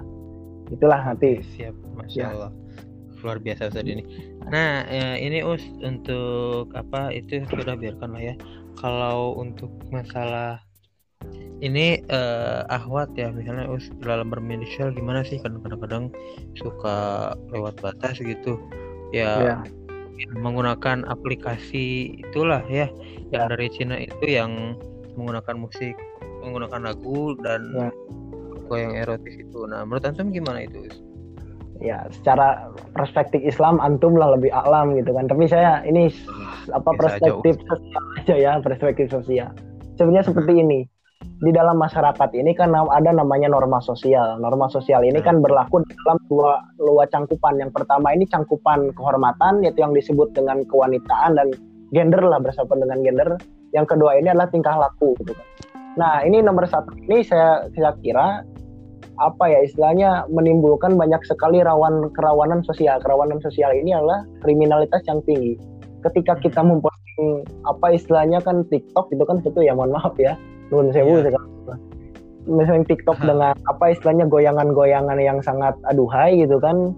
[0.69, 1.41] itulah nanti.
[1.55, 1.75] Siap.
[1.95, 2.27] Masya Ya.
[2.33, 2.51] Allah.
[3.25, 4.03] Luar biasa Ustadz ini.
[4.47, 7.09] Nah eh, ini us untuk apa?
[7.09, 8.35] Itu sudah biarkan lah ya.
[8.77, 10.61] Kalau untuk masalah
[11.57, 15.41] ini eh, ahwat ya misalnya us dalam bermedia sosial gimana sih?
[15.41, 16.05] Kadang-kadang kadang
[16.53, 16.97] suka
[17.49, 18.61] lewat batas gitu.
[19.09, 19.57] Ya ya.
[20.37, 22.85] menggunakan aplikasi itulah ya.
[23.33, 23.49] Yang Ya.
[23.49, 24.77] dari Cina itu yang
[25.17, 25.97] menggunakan musik
[26.45, 27.89] menggunakan lagu dan Ya.
[28.67, 29.59] Lagu yang erotis itu.
[29.63, 30.91] Nah menurut antum gimana itu
[31.79, 35.31] ya secara perspektif Islam antum lah lebih alam gitu kan.
[35.31, 36.27] Tapi saya ini s-
[36.75, 39.49] apa Bisa aja, perspektif sosial aja ya perspektif sosial.
[39.95, 40.81] Sebenarnya seperti ini.
[41.37, 44.41] Di dalam masyarakat ini kan ada namanya norma sosial.
[44.41, 47.61] Norma sosial ini kan berlaku dalam dua dua cangkupan.
[47.61, 51.53] Yang pertama ini cangkupan kehormatan yaitu yang disebut dengan kewanitaan dan
[51.93, 53.29] gender lah bersama dengan gender.
[53.69, 55.47] Yang kedua ini adalah tingkah laku gitu kan.
[55.97, 58.41] Nah ini nomor satu ini saya saya kira
[59.17, 63.01] apa ya istilahnya menimbulkan banyak sekali rawan kerawanan sosial.
[63.01, 65.57] Kerawanan sosial ini adalah kriminalitas yang tinggi.
[66.05, 70.37] Ketika kita memposting apa istilahnya kan TikTok itu kan itu ya mohon maaf ya.
[70.69, 71.33] Nuhun sewu Iya.
[71.33, 71.49] sekarang.
[72.47, 73.27] Misalnya TikTok Hah.
[73.27, 76.93] dengan apa istilahnya goyangan-goyangan yang sangat aduhai gitu kan.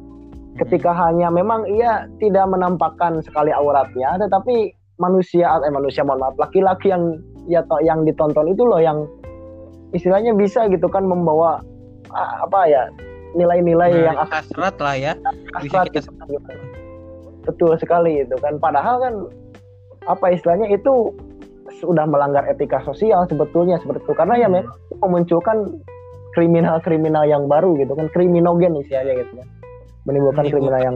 [0.60, 6.91] Ketika hanya memang ia tidak menampakkan sekali auratnya tetapi manusia eh manusia mohon maaf laki-laki
[6.91, 7.15] yang
[7.47, 9.08] ya yang ditonton itu loh yang
[9.95, 11.63] istilahnya bisa gitu kan membawa
[12.13, 12.84] apa ya
[13.34, 15.13] nilai-nilai Nah, yang hasrat lah ya.
[15.62, 16.52] Bisa hasrat kita gitu.
[17.45, 18.58] Betul sekali itu kan.
[18.58, 19.13] Padahal kan
[20.06, 21.13] apa istilahnya itu
[21.80, 24.13] sudah melanggar etika sosial sebetulnya seperti itu.
[24.17, 24.56] Karena ya Hmm.
[24.58, 25.58] memang itu memunculkan
[26.34, 28.10] kriminal-kriminal yang baru gitu kan.
[28.10, 29.48] Kriminogen istilahnya gitu kan.
[30.06, 30.95] Menimbulkan kriminal yang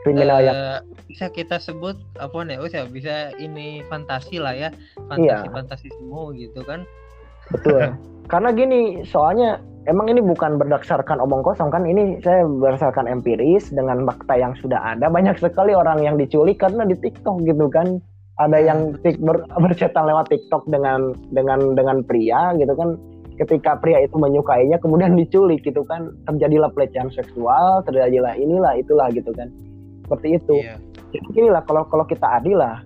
[0.00, 4.68] kriminal yang Eh, bisa kita sebut apa nih Us ya bisa ini fantasi lah ya.
[5.12, 5.44] Iya.
[5.44, 6.88] fantasi fantasi semua gitu kan.
[7.52, 7.92] Betul.
[8.32, 14.04] Karena gini, soalnya emang ini bukan berdasarkan omong kosong kan, ini saya berdasarkan empiris dengan
[14.04, 15.08] fakta yang sudah ada.
[15.08, 18.02] Banyak sekali orang yang diculik karena di TikTok gitu kan.
[18.40, 22.96] Ada yang ber, bercetan lewat TikTok dengan dengan dengan pria gitu kan.
[23.40, 26.12] Ketika pria itu menyukainya kemudian diculik gitu kan.
[26.28, 29.48] Terjadilah pelecehan seksual, terjadilah inilah itulah gitu kan.
[30.04, 30.56] Seperti itu.
[30.60, 30.76] iya
[31.10, 32.78] Jadi inilah kalau kalau kita adil lah,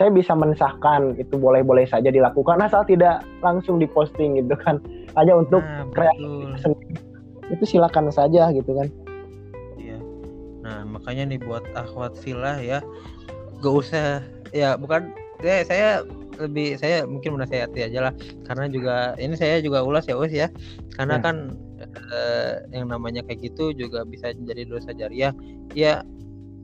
[0.00, 4.80] saya bisa mensahkan itu boleh-boleh saja dilakukan asal tidak langsung diposting gitu kan.
[5.18, 5.86] Hanya untuk nah.
[7.50, 8.86] Itu silakan saja gitu kan.
[9.74, 9.98] iya
[10.60, 12.78] nah makanya nih buat akhwat filah ya
[13.58, 16.04] gak usah ya bukan ya saya
[16.36, 20.48] lebih saya mungkin menasehati aja lah karena juga ini saya juga ulas ya us ya
[20.94, 21.22] karena Ya.
[21.24, 21.36] kan
[22.12, 25.32] eh, yang namanya kayak gitu juga bisa jadi dosa jariah
[25.72, 26.04] ya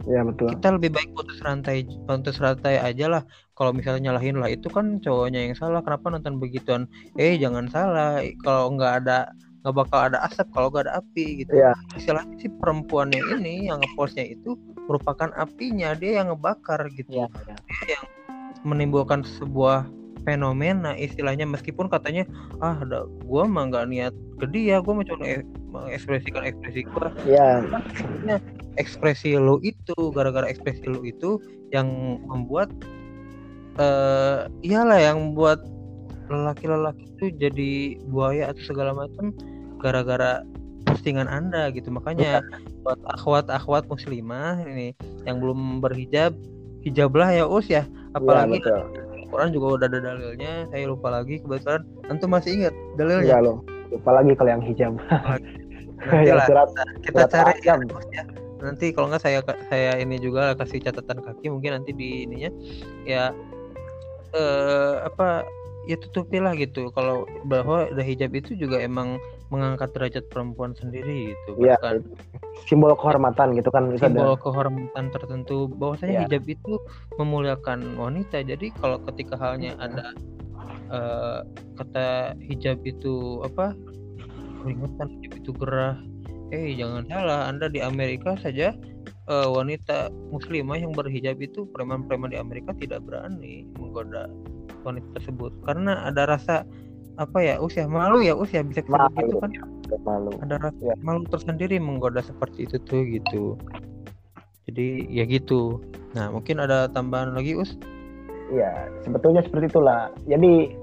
[0.04, 0.52] Ya betul.
[0.52, 3.22] kita lebih baik putus rantai putus rantai aja lah.
[3.56, 5.80] Kalau misalnya nyalahin lah itu kan cowoknya yang salah.
[5.80, 6.84] Kenapa nonton begituan?
[7.16, 8.20] Eh jangan salah.
[8.44, 9.32] Kalau nggak ada
[9.64, 11.58] nggak bakal ada asap kalau nggak ada api gitu.
[11.58, 11.74] Iya.
[11.98, 14.54] istilahnya si perempuannya ini yang ngepostnya itu
[14.86, 15.96] merupakan apinya.
[15.96, 17.24] Dia yang ngebakar gitu.
[17.24, 17.26] Iya.
[17.82, 18.06] dia yang
[18.62, 19.90] menimbulkan sebuah
[20.22, 21.48] fenomena istilahnya.
[21.50, 22.28] Meskipun katanya
[22.62, 24.78] ah ada gua mah nggak niat ke dia.
[24.78, 25.42] Gua mau cuma
[25.74, 27.10] mengekspresikan ekspresi gua.
[27.26, 27.58] Ya
[28.76, 31.40] ekspresi lu itu gara-gara ekspresi lu itu
[31.74, 32.70] yang membuat
[33.76, 35.60] eh iyalah yang buat
[36.26, 37.72] lelaki-lelaki itu jadi
[38.08, 39.30] buaya atau segala macam
[39.78, 40.42] gara-gara
[40.88, 41.92] postingan anda gitu.
[41.92, 42.42] Makanya
[42.82, 44.96] buat akhwat-akhwat muslimah ini
[45.28, 46.34] yang belum berhijab
[46.82, 47.84] hijablah ya us ya.
[48.16, 48.82] Apalagi ya.
[49.26, 50.66] Quran juga udah ada dalilnya.
[50.72, 51.82] Saya lupa lagi kebetulan.
[52.08, 53.26] Antum masih ingat dalilnya?
[53.26, 53.58] Enggak loh
[53.90, 54.92] lupa lagi kalau yang hijab.
[54.98, 56.68] Nanti Ya, lah surat
[57.02, 57.74] kita surat cari ya,
[58.12, 58.22] ya.
[58.56, 62.50] Nanti kalau nggak saya saya ini juga kasih catatan kaki mungkin nanti di ininya
[63.04, 63.30] ya
[64.36, 65.44] eh apa
[65.86, 66.90] ya tutupilah gitu.
[66.92, 69.22] Kalau bahwa ada hijab itu juga emang
[69.54, 71.96] mengangkat derajat perempuan sendiri gitu Iya, bukan
[72.66, 75.70] simbol kehormatan gitu kan simbol ada kehormatan tertentu.
[75.70, 76.22] Bahwasanya Iya.
[76.26, 76.72] hijab itu
[77.22, 78.42] memuliakan wanita.
[78.42, 80.10] Jadi kalau ketika halnya ada
[80.90, 81.40] eh,
[81.78, 83.74] kata hijab itu apa
[84.62, 85.94] keringetan hijab itu gerah
[86.50, 88.70] eh jangan salah anda di Amerika saja
[89.26, 94.30] eh, wanita muslimah yang berhijab itu preman-preman di Amerika tidak berani menggoda
[94.86, 95.50] wanita tersebut.
[95.66, 96.62] Karena ada rasa
[97.16, 99.50] apa ya usia malu ya usia bisa Malu, disebut gitu kan.
[100.04, 100.30] malu.
[100.44, 100.94] Ada rasa Ya.
[101.02, 103.44] malu tersendiri menggoda seperti itu tuh gitu.
[104.70, 105.82] Jadi ya gitu.
[106.14, 107.74] Nah mungkin ada tambahan lagi us?
[108.54, 110.14] Ya sebetulnya seperti itulah.
[110.30, 110.74] Jadi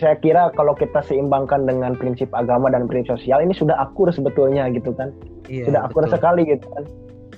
[0.00, 4.70] saya kira kalau kita seimbangkan dengan prinsip agama dan prinsip sosial ini sudah akur sebetulnya
[4.72, 5.12] gitu kan.
[5.50, 6.14] Iya sudah akur betul.
[6.16, 6.84] sekali gitu kan.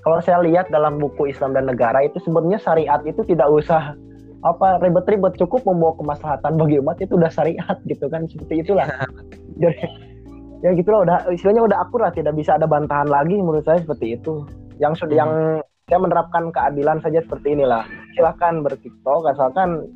[0.04, 3.96] Kalau saya lihat dalam buku Islam dan Negara itu sebenarnya syariat itu tidak usah
[4.44, 5.34] apa ribet-ribet.
[5.40, 8.28] Cukup membawa kemaslahatan bagi umat itu udah syariat gitu kan.
[8.28, 8.84] Seperti itulah.
[9.62, 9.80] Jadi
[10.60, 12.12] ya gitulah udah istilahnya udah akur lah.
[12.12, 14.44] Tidak bisa ada bantahan lagi menurut saya seperti itu.
[14.76, 15.20] Yang sudah Hmm.
[15.24, 15.32] yang
[15.88, 17.84] saya menerapkan keadilan saja seperti inilah.
[18.16, 19.88] Silahkan bertiktok asalkan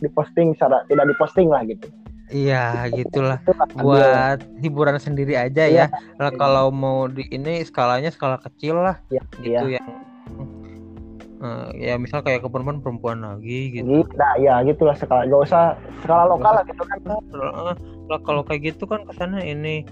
[0.00, 1.88] diposting secara tidak diposting lah gitu.
[2.32, 3.38] Iya gitulah.
[3.76, 5.92] Buat hiburan sendiri aja Iya.
[5.92, 8.96] ya Lah, kalau mau di ini skalanya skala kecil lah.
[9.12, 9.78] Ya, gitu ya.
[9.78, 9.88] yang
[11.42, 13.84] eh, ya misal kayak ke perempuan perempuan lagi gitu.
[13.84, 15.28] Gitu, nah, ya gitulah skala.
[15.28, 16.98] Gak usah skala lokal lah gitu kan.
[17.04, 19.84] Lah, kalau kayak gitu kan kesannya ini.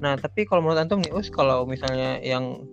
[0.00, 2.64] Nah tapi kalau menurut antum nih us kalau misalnya yang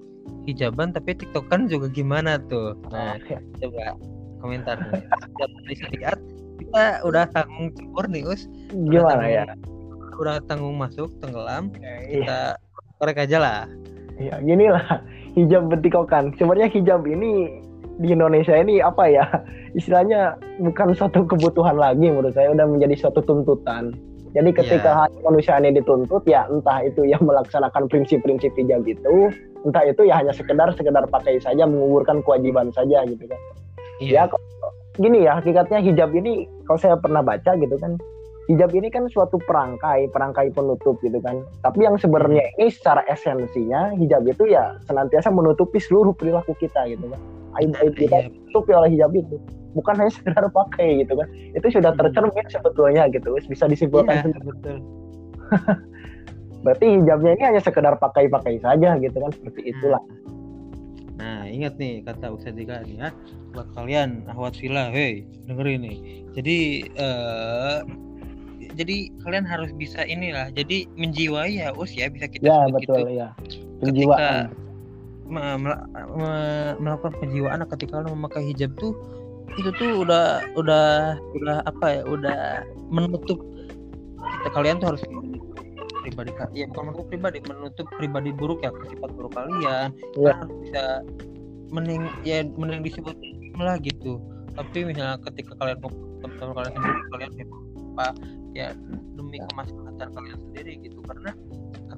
[0.48, 2.80] hijaban tapi tiktokan juga gimana tuh?
[2.89, 3.38] Nah ya.
[3.62, 4.00] coba
[4.39, 4.80] komentar.
[5.67, 6.17] Bisa lihat
[6.69, 9.43] kita udah tanggung cukur nih us Udah gimana tanggung- ya
[10.19, 12.21] udah tanggung masuk tenggelam Iya.
[12.21, 12.39] kita
[12.95, 13.60] korek aja lah
[14.19, 14.99] Ya, gini lah,
[15.32, 16.36] hijab betikokan.
[16.36, 17.63] Sebenarnya hijab ini
[18.03, 19.23] di Indonesia ini apa ya?
[19.79, 23.95] Istilahnya bukan suatu kebutuhan lagi menurut saya, udah menjadi suatu tuntutan.
[24.36, 29.32] Jadi ketika hak manusia ini dituntut ya entah itu yang melaksanakan prinsip-prinsip hijab itu,
[29.63, 33.39] entah itu ya hanya sekedar sekedar pakai saja menguburkan kewajiban saja gitu kan.
[34.03, 34.36] Ya kok
[35.00, 37.96] gini ya, hakikatnya hijab ini kalau saya pernah baca gitu kan,
[38.46, 41.40] hijab ini kan suatu perangkai, perangkai penutup gitu kan.
[41.64, 47.08] Tapi yang sebenarnya ini secara esensinya hijab itu ya senantiasa menutupi seluruh perilaku kita gitu
[47.08, 47.20] kan.
[47.58, 48.28] Aib-aib kita Iya.
[48.30, 49.36] ditutupi oleh hijab itu.
[49.74, 51.28] Bukan hanya sekedar pakai gitu kan.
[51.56, 52.00] Itu sudah Hmm.
[52.04, 53.30] tercermin sebetulnya gitu.
[53.48, 54.46] Bisa disimpulkan sendiri.
[54.52, 54.78] betul
[56.66, 59.32] Berarti hijabnya ini hanya sekedar pakai-pakai saja gitu kan.
[59.32, 60.02] Seperti itulah.
[61.19, 63.10] Nah, ingat nih kata Ustaz Dika nih ya,
[63.51, 65.97] buat kalian ahwat villa, hei, dengerin nih.
[66.32, 66.58] Jadi
[66.95, 67.79] eh
[68.79, 73.03] jadi kalian harus bisa inilah, jadi menjiwai ya us ya bisa kita Ya, sebut betul
[73.03, 73.19] gitu.
[73.19, 73.29] ya.
[73.36, 74.45] Ketika Penjiwaan.
[75.29, 78.95] me- mela- me- melakukan penjiwaan ketika kalian memakai hijab tuh
[79.58, 82.39] itu tuh udah udah udah apa ya udah
[82.89, 83.38] menutup
[84.39, 85.03] kita kalian tuh harus
[86.13, 89.89] pribadi ya bukan menutup pribadi menutup pribadi buruk ya sifat buruk kalian.
[89.93, 90.13] Iya.
[90.15, 90.84] Kalian harus bisa
[91.69, 93.15] mending ya mending disebut
[93.60, 94.17] lah gitu.
[94.58, 97.32] Tapi misalnya ketika kalian mau teman-teman kalian sendiri kalian
[98.00, 98.08] apa
[98.56, 98.67] ya
[99.15, 101.00] demi kemaslahatan kalian sendiri gitu.
[101.06, 101.32] Karena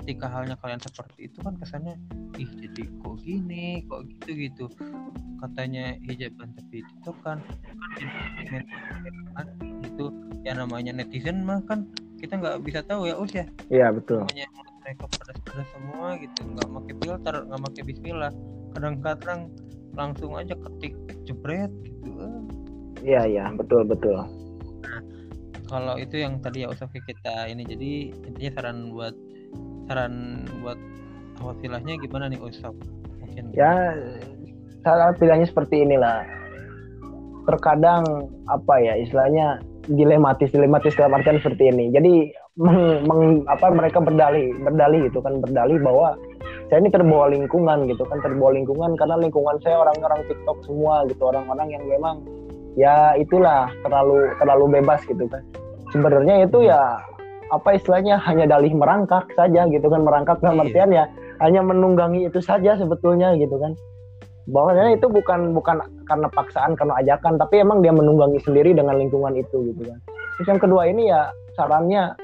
[0.01, 1.95] ketika halnya kalian seperti itu kan kesannya
[2.41, 4.65] ih jadi kok gini kok gitu gitu.
[5.41, 7.97] Katanya hijaban tapi itu kan kan
[8.37, 9.47] jadi kan
[9.85, 10.05] itu
[10.41, 11.85] ya namanya netizen mah kan
[12.21, 14.21] kita nggak bisa tahu ya us ya Iya, betul.
[14.29, 18.31] mulut mereka pedas-pedas semua gitu nggak pakai filter nggak pakai bismillah.
[18.77, 19.39] Kadang-kadang
[19.97, 20.93] langsung aja ketik
[21.25, 22.09] jebret gitu.
[23.01, 24.21] Iya, iya, betul, betul.
[25.71, 29.15] kalau itu yang tadi ya Ustaz kita ini jadi intinya saran buat
[29.87, 30.75] saran buat
[31.39, 32.75] wasilahnya gimana nih Ustaz?
[33.23, 33.95] Mungkin ya
[34.83, 36.27] salah pilihannya seperti inilah.
[37.47, 38.03] Terkadang
[38.51, 41.89] apa ya istilahnya dilematis dilematis dalam artian seperti ini.
[41.89, 46.19] Jadi meng, meng- apa mereka berdalih berdalih gitu kan berdalih bahwa
[46.69, 51.23] saya ini terbawa lingkungan gitu kan terbawa lingkungan karena lingkungan saya orang-orang TikTok semua gitu
[51.27, 52.21] orang-orang yang memang
[52.79, 55.41] ya itulah terlalu terlalu bebas gitu kan.
[55.91, 57.01] Sebenarnya itu ya
[57.51, 60.65] apa istilahnya hanya dalih merangkak saja gitu kan merangkak dalam iya.
[60.71, 61.05] artian ya
[61.43, 63.75] hanya menunggangi itu saja sebetulnya gitu kan
[64.49, 69.37] bahwasanya itu bukan bukan karena paksaan karena ajakan tapi emang dia menunggangi sendiri dengan lingkungan
[69.37, 69.99] itu gitu kan.
[70.37, 72.17] Terus yang kedua ini ya sarannya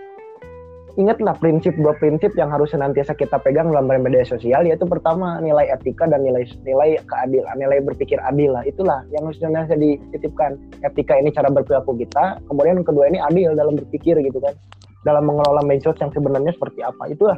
[0.97, 5.69] ingatlah prinsip dua prinsip yang harus senantiasa kita pegang dalam media sosial yaitu pertama nilai
[5.69, 8.65] etika dan nilai nilai keadilan nilai berpikir adil lah.
[8.65, 10.57] Itulah yang harus senantiasa dititipkan.
[10.81, 14.57] Etika ini cara berperilaku kita kemudian yang kedua ini adil dalam berpikir gitu kan.
[15.05, 17.13] Dalam mengelola medsos yang sebenarnya seperti apa.
[17.13, 17.37] Itulah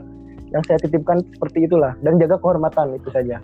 [0.49, 1.93] yang saya titipkan seperti itulah.
[2.01, 3.43] Dan jaga kehormatan itu saja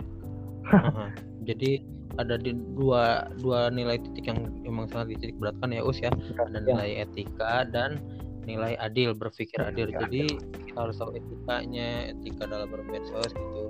[1.46, 1.80] jadi
[2.16, 6.58] ada di dua dua nilai titik yang memang sangat dititik beratkan ya us ya ada
[6.58, 6.64] ya.
[6.64, 8.00] nilai etika dan
[8.46, 10.38] nilai adil berpikir adil jadi
[10.70, 13.62] kita harus tahu etikanya etika dalam bermedsos gitu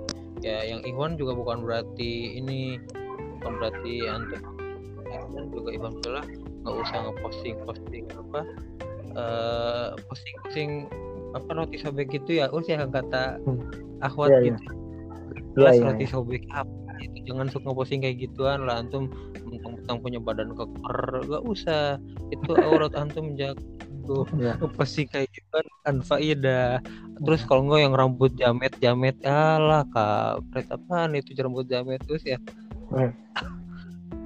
[0.45, 2.77] ya yang Iwan juga bukan berarti ini
[3.41, 4.41] bukan berarti antum
[5.33, 6.27] dan juga Iwan bilang
[6.63, 8.41] nggak usah ngeposting posting apa
[9.17, 10.71] uh, posting posting
[11.35, 13.59] apa roti sobek gitu ya us ya kata hmm.
[14.05, 14.61] akhwat yeah, gitu
[15.57, 15.73] yeah.
[15.73, 16.11] yeah, roti yeah.
[16.11, 18.81] sobek apa itu jangan suka ngeposting kayak gituan lah.
[18.81, 19.09] Antum
[19.47, 22.01] mentang-mentang punya badan keker gak usah.
[22.33, 23.59] Itu aurat antum jaga
[24.07, 24.53] gitu ya.
[24.79, 26.79] pasti kayak gitu kan anfaida
[27.23, 30.39] terus kalau enggak yang rambut jamet jamet alah kak
[30.71, 32.39] apaan itu rambut jamet terus ya.
[32.93, 33.11] Hmm.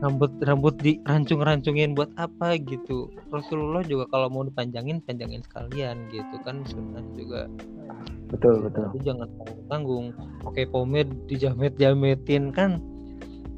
[0.01, 3.13] rambut rambut dirancung-rancungin buat apa gitu.
[3.29, 7.45] Rasulullah juga kalau mau dipanjangin panjangin sekalian gitu kan sunnah juga.
[8.33, 8.89] Betul betul.
[8.89, 10.05] Tapi jangan tanggung tanggung
[10.41, 12.81] oke pomade dijamet jametin kan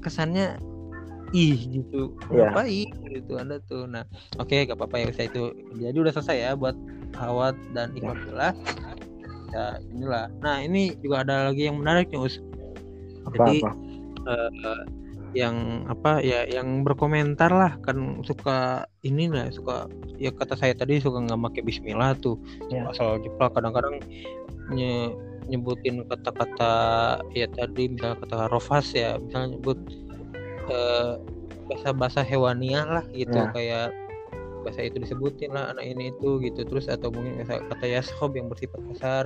[0.04, 0.60] kesannya
[1.32, 2.12] ih gitu.
[2.28, 2.52] Yeah.
[2.68, 3.88] ih gitu anda tuh?
[3.88, 4.04] Nah
[4.36, 6.76] oke okay, gak apa-apa ya saya itu jadi udah selesai ya buat
[7.16, 8.52] Hawat dan Ikhwan yeah.
[9.56, 10.28] ya inilah.
[10.44, 12.44] Nah ini juga ada lagi yang menarik nih Us
[13.24, 13.72] apa, jadi apa?
[14.28, 14.84] Uh,
[15.34, 17.78] yang apa ya yang berkomentar lah.
[17.82, 19.90] Kan suka ini lah suka
[20.22, 22.38] ya kata saya tadi suka nggak pakai Bismillah tuh.
[22.70, 22.90] Yeah.
[22.94, 24.00] asal jeplak kadang-kadang
[24.72, 25.12] nye,
[25.50, 26.74] nyebutin kata-kata
[27.34, 29.80] ya tadi misalnya kata rofas ya misalnya nyebut
[30.70, 31.20] uh,
[31.68, 33.34] bahasa-bahasa hewaniah lah gitu.
[33.34, 33.50] Ya.
[33.52, 33.88] kayak
[34.64, 36.64] bahasa itu disebutin lah anak ini itu gitu.
[36.64, 39.26] Terus atau mungkin kata yaskob yang bersifat kasar.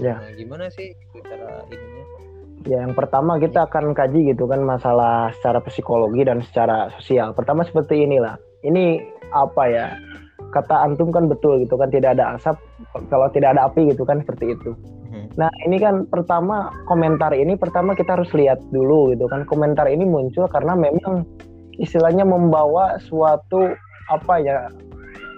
[0.00, 0.16] Ya.
[0.16, 2.31] nah, gimana sih cara ininya
[2.66, 7.34] ya yang pertama kita akan kaji gitu kan masalah secara psikologi dan secara sosial.
[7.34, 8.38] Pertama seperti inilah.
[8.62, 9.02] Ini
[9.34, 9.86] apa ya?
[10.52, 12.60] Kata antum kan betul gitu kan tidak ada asap
[13.08, 14.76] kalau tidak ada api gitu kan seperti itu.
[15.36, 19.48] Nah ini kan pertama komentar ini pertama kita harus lihat dulu gitu kan.
[19.48, 21.24] Komentar ini muncul karena memang
[21.80, 23.72] istilahnya membawa suatu
[24.12, 24.68] apa ya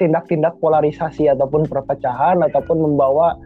[0.02, 3.38] tindak-tindak polarisasi ataupun perpecahan ataupun membawa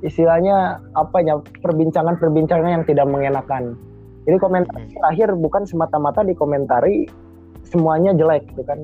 [0.00, 3.76] istilahnya apa ya perbincangan-perbincangan yang tidak mengenakan.
[4.28, 4.92] Jadi komentar hmm.
[5.00, 7.08] terakhir bukan semata-mata dikomentari
[7.64, 8.78] semuanya jelek gitu kan.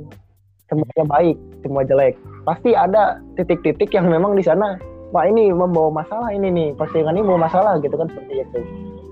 [0.67, 2.19] Semuanya baik, semua jelek.
[2.43, 4.75] Pasti ada titik-titik yang memang di sana
[5.15, 8.61] wah ini membawa masalah ini nih postingan ini membawa masalah gitu kan seperti itu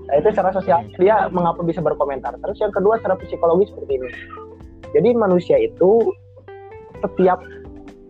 [0.05, 4.09] nah itu secara sosial dia mengapa bisa berkomentar terus yang kedua secara psikologis seperti ini
[4.93, 6.13] jadi manusia itu
[7.01, 7.41] setiap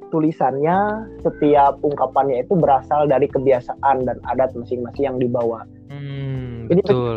[0.10, 5.66] tulisannya setiap ungkapannya itu berasal dari kebiasaan dan adat masing-masing yang dibawa.
[5.90, 7.16] Hmm, jadi betul.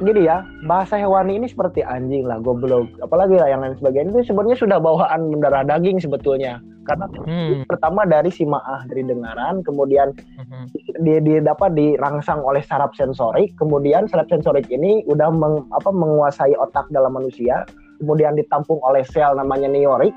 [0.00, 2.88] Begini, ya bahasa hewani ini seperti anjing lah goblok.
[3.04, 4.16] Apalagi lah yang lain sebagainya.
[4.16, 6.56] Itu sebenarnya sudah bawaan mendarah daging sebetulnya.
[6.88, 7.68] Karena hmm.
[7.68, 10.72] pertama dari si maah dari dengaran kemudian hmm.
[11.04, 13.52] dia, dia dapat dirangsang oleh saraf sensorik.
[13.60, 17.68] Kemudian saraf sensorik ini udah meng, apa, menguasai otak dalam manusia.
[18.00, 20.16] Kemudian ditampung oleh sel namanya neorik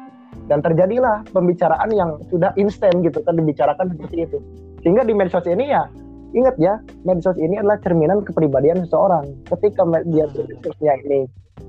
[0.52, 4.38] dan terjadilah pembicaraan yang sudah instan gitu kan dibicarakan seperti itu.
[4.84, 5.88] Sehingga di medsos ini ya
[6.34, 9.32] ingat ya medsos ini adalah cerminan kepribadian seseorang.
[9.48, 11.20] Ketika dia medsosnya ini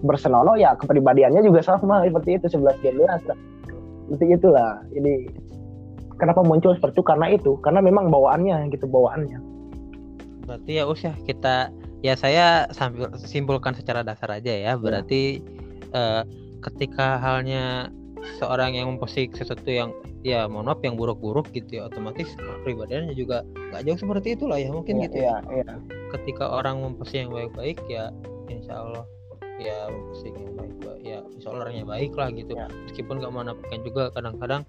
[0.04, 3.54] bersenonoh ya kepribadiannya juga sama seperti itu 11 12
[4.04, 4.82] seperti itulah.
[4.92, 5.30] Ini
[6.20, 7.04] kenapa muncul seperti itu?
[7.04, 7.52] Karena itu.
[7.60, 9.38] Karena memang bawaannya gitu bawaannya.
[10.44, 11.72] Berarti ya us ya kita
[12.04, 14.72] ya saya sambil simpulkan secara dasar aja ya.
[14.76, 15.40] Berarti
[15.92, 15.96] ya.
[15.96, 16.22] uh,
[16.60, 17.88] ketika halnya
[18.40, 19.90] seorang yang memposting sesuatu yang
[20.24, 22.32] ya mohon maaf yang buruk-buruk gitu ya otomatis
[22.64, 25.64] pribadinya juga nggak jauh seperti itulah ya mungkin ya, gitu ya, ya.
[25.64, 25.74] ya.
[26.16, 28.08] ketika orang memposting yang baik-baik ya
[28.48, 29.04] insya Allah
[29.60, 32.66] ya posting yang baik ya insya Allah orangnya baik lah gitu ya.
[32.88, 34.62] meskipun gak menafikan juga kadang-kadang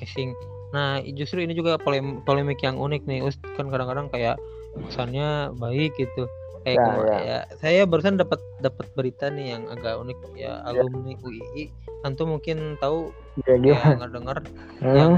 [0.00, 0.32] casing
[0.72, 4.40] nah justru ini juga polem polemik yang unik nih Us kan kadang-kadang kayak
[4.88, 6.24] kesannya baik gitu
[6.62, 7.18] kayak ya, ya.
[7.22, 10.82] ya saya barusan dapat dapat berita nih yang agak unik ya, ya.
[10.82, 11.70] alumni UII
[12.02, 13.10] tentu mungkin tahu
[13.46, 14.38] ya, ya nggak dengar
[14.82, 14.94] hmm.
[14.94, 15.12] yang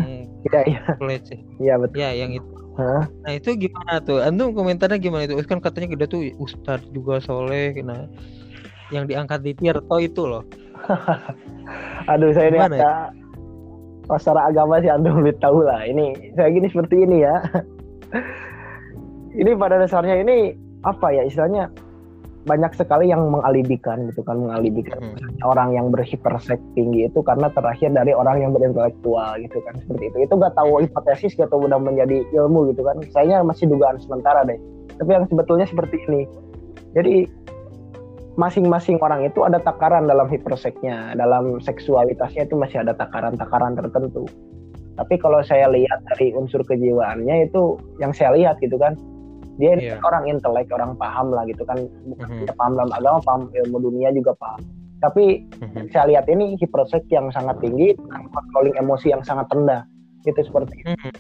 [0.49, 0.82] ya, ya.
[0.97, 3.07] pelece ya betul ya yang itu Hah?
[3.07, 4.18] Nah itu gimana tuh?
[4.18, 5.38] Antum komentarnya gimana itu?
[5.47, 7.70] Kan katanya kita tuh ustadz juga soleh.
[7.78, 8.11] Nah
[8.90, 10.42] yang diangkat di Tirto itu loh.
[12.11, 13.14] Aduh saya ini ya?
[14.11, 15.86] masalah agama sih antum lebih tahu lah.
[15.86, 17.38] Ini saya gini seperti ini ya.
[19.40, 21.72] ini pada dasarnya ini apa ya istilahnya
[22.45, 25.49] banyak sekali yang mengalibikan gitu kan mengalibikan Hmm.
[25.49, 30.16] orang yang berhipersek tinggi itu karena terakhir dari orang yang berintelektual gitu kan seperti itu.
[30.28, 33.01] Itu gak tahu hipotesis atau udah menjadi ilmu gitu kan.
[33.16, 34.61] Saya masih dugaan sementara deh.
[35.01, 36.28] Tapi yang sebetulnya seperti ini.
[36.93, 37.26] Jadi
[38.37, 44.28] masing-masing orang itu ada takaran dalam hiperseknya dalam seksualitasnya itu masih ada takaran-takaran tertentu.
[44.95, 48.95] Tapi kalau saya lihat dari unsur kejiwaannya itu yang saya lihat gitu kan
[49.55, 49.96] dia Iya.
[50.02, 52.38] orang intelek orang paham lah gitu kan bukan Mhm.
[52.42, 54.61] hanya paham dalam agama paham ilmu dunia juga paham
[54.98, 55.92] tapi Mhm.
[55.92, 57.94] saya lihat ini hipersek yang sangat tinggi
[58.32, 59.86] controlling emosi yang sangat rendah
[60.24, 60.90] itu seperti itu.
[60.90, 61.12] Mhm.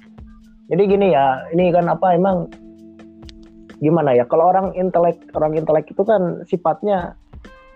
[0.64, 2.48] jadi gini ya ini kan apa emang
[3.78, 7.12] gimana ya kalau orang intelek orang intelek itu kan sifatnya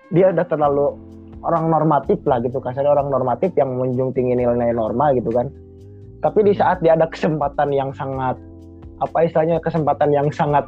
[0.08, 0.96] dia udah terlalu
[1.44, 5.52] orang normatif lah gitu kasarnya orang normatif yang menjunjung tinggi nilai norma gitu kan
[6.18, 8.34] tapi di saat dia ada kesempatan yang sangat
[8.98, 10.66] apa istilahnya kesempatan yang sangat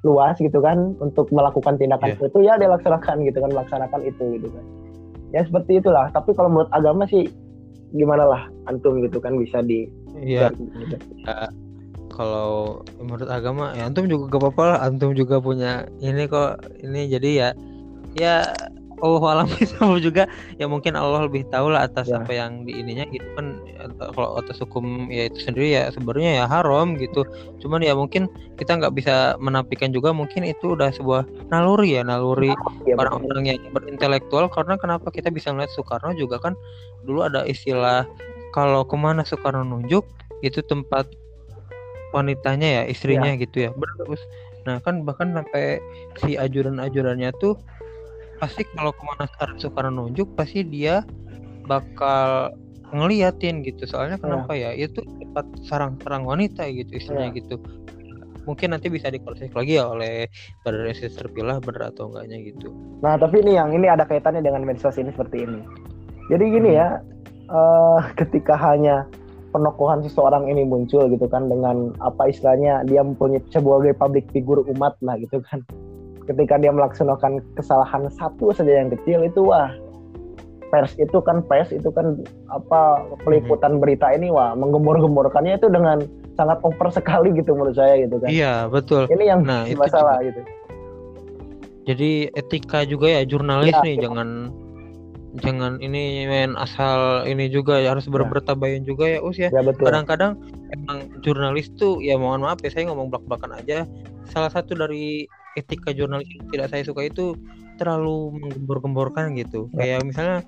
[0.00, 2.28] luas gitu kan untuk melakukan tindakan Iya.
[2.32, 4.64] itu ya dia laksanakan gitu kan melaksanakan itu gitu kan
[5.30, 7.28] ya seperti itulah tapi kalau menurut agama sih
[7.92, 10.96] gimana lah antum gitu kan bisa di Iya, gitu.
[12.10, 17.06] kalau menurut agama ya antum juga gak apa-apa lah, antum juga punya ini kok ini
[17.06, 17.48] jadi ya
[18.18, 18.36] ya
[19.00, 19.48] Allah alam
[19.80, 22.20] tahu juga ya mungkin Allah lebih tahu lah atas Ya.
[22.20, 23.56] apa yang di ininya gitu kan
[24.12, 27.24] kalau atas hukum ya itu sendiri ya sebenarnya ya haram gitu
[27.60, 32.52] cuman ya mungkin kita nggak bisa menafikan juga mungkin itu udah sebuah naluri ya naluri
[32.88, 33.00] Ya, betul.
[33.06, 36.56] orang-orang yang berintelektual karena kenapa kita bisa melihat Soekarno juga kan
[37.04, 38.08] dulu ada istilah
[38.50, 40.02] kalau ke mana Soekarno nunjuk
[40.40, 41.06] itu tempat
[42.10, 43.70] wanitanya ya istrinya gitu ya
[44.66, 45.80] nah kan bahkan sampai
[46.20, 47.56] si ajuran-ajurannya tuh
[48.40, 51.04] pasti kalau ke mana sekarang Soekarno nunjuk pasti dia
[51.68, 52.56] bakal
[52.90, 53.86] ngeliatin gitu.
[53.86, 54.74] Soalnya kenapa ya?
[54.74, 57.60] Itu tempat sarang-sarang wanita gitu istilahnya gitu.
[58.48, 60.26] Mungkin nanti bisa dikoreksi lagi ya oleh
[60.64, 62.72] Badan Riset terpilah bener atau enggaknya gitu.
[63.04, 65.60] Nah, tapi ini yang ini ada kaitannya dengan medsos ini seperti ini.
[66.32, 66.98] Jadi gini ya,
[67.46, 69.06] eh, ketika hanya
[69.50, 74.96] penokohan seseorang ini muncul gitu kan dengan apa istilahnya dia mempunyai sebagai public figure umat
[75.04, 75.62] lah gitu kan.
[76.30, 79.74] Ketika dia melaksanakan kesalahan satu saja yang kecil itu wah
[80.70, 86.06] pers itu kan pers itu kan apa peliputan berita ini wah menggembor-gemborkannya itu dengan
[86.38, 88.30] sangat over sekali gitu menurut saya gitu kan.
[88.30, 89.10] iya betul.
[89.10, 90.38] Ini yang Nah, itu masalah gitu.
[91.90, 94.54] jadi etika juga ya jurnalis Ya, nih jangan
[95.42, 98.30] jangan ini main asal ini juga ya harus ber- Ya.
[98.38, 99.50] bertabayun juga ya us ya.
[99.50, 100.38] Ya kadang-kadang
[100.70, 103.82] emang jurnalis tuh ya mohon maaf ya saya ngomong belak-belakan aja.
[104.30, 105.26] Salah satu dari
[105.58, 107.34] etika jurnalis yang tidak saya suka itu
[107.80, 109.66] terlalu menggembor-gemborkan gitu.
[109.74, 109.96] Ya.
[109.96, 110.38] kayak misalnya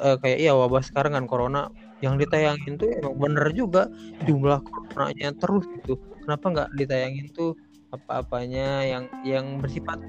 [0.00, 1.68] eh, kayak iya wabah sekarang kan corona.
[2.00, 3.92] Yang ditayangin tuh emang bener juga
[4.24, 6.00] jumlah coronanya terus gitu.
[6.24, 7.52] Kenapa nggak ditayangin tuh
[7.92, 10.00] apa-apanya yang yang bersifat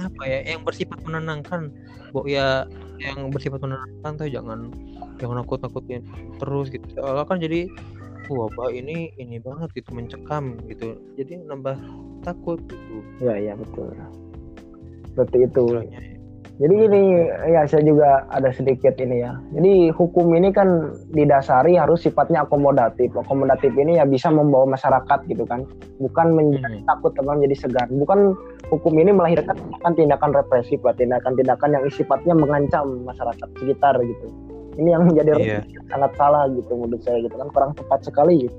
[0.00, 1.68] apa ya yang bersifat menenangkan?
[2.14, 2.64] Bu ya
[3.02, 4.72] yang bersifat menenangkan tuh jangan
[5.20, 6.00] jangan nakut nakutin
[6.40, 6.86] terus gitu.
[6.96, 7.68] Soalnya kan jadi
[8.28, 11.76] wabah ini ini banget gitu mencekam gitu jadi nambah
[12.24, 13.92] takut gitu Ya ya betul.
[15.12, 15.62] Seperti itu.
[15.68, 16.00] istilahnya.
[16.54, 17.02] Jadi gini
[17.50, 19.34] ya saya juga ada sedikit ini ya.
[19.58, 23.10] Jadi hukum ini kan didasari harus sifatnya akomodatif.
[23.10, 25.66] Akomodatif ini ya bisa membawa masyarakat gitu kan.
[25.98, 26.86] Bukan menjadi Hmm.
[26.86, 27.90] takut teman menjadi segan.
[27.98, 28.38] Bukan
[28.70, 29.58] hukum ini melahirkan
[29.98, 34.26] tindakan represif lah, tindakan-tindakan yang sifatnya mengancam masyarakat sekitar gitu.
[34.74, 35.60] Ini yang menjadi Iya.
[35.86, 38.56] sangat salah gitu menurut saya gitu kan kurang tepat sekali gitu.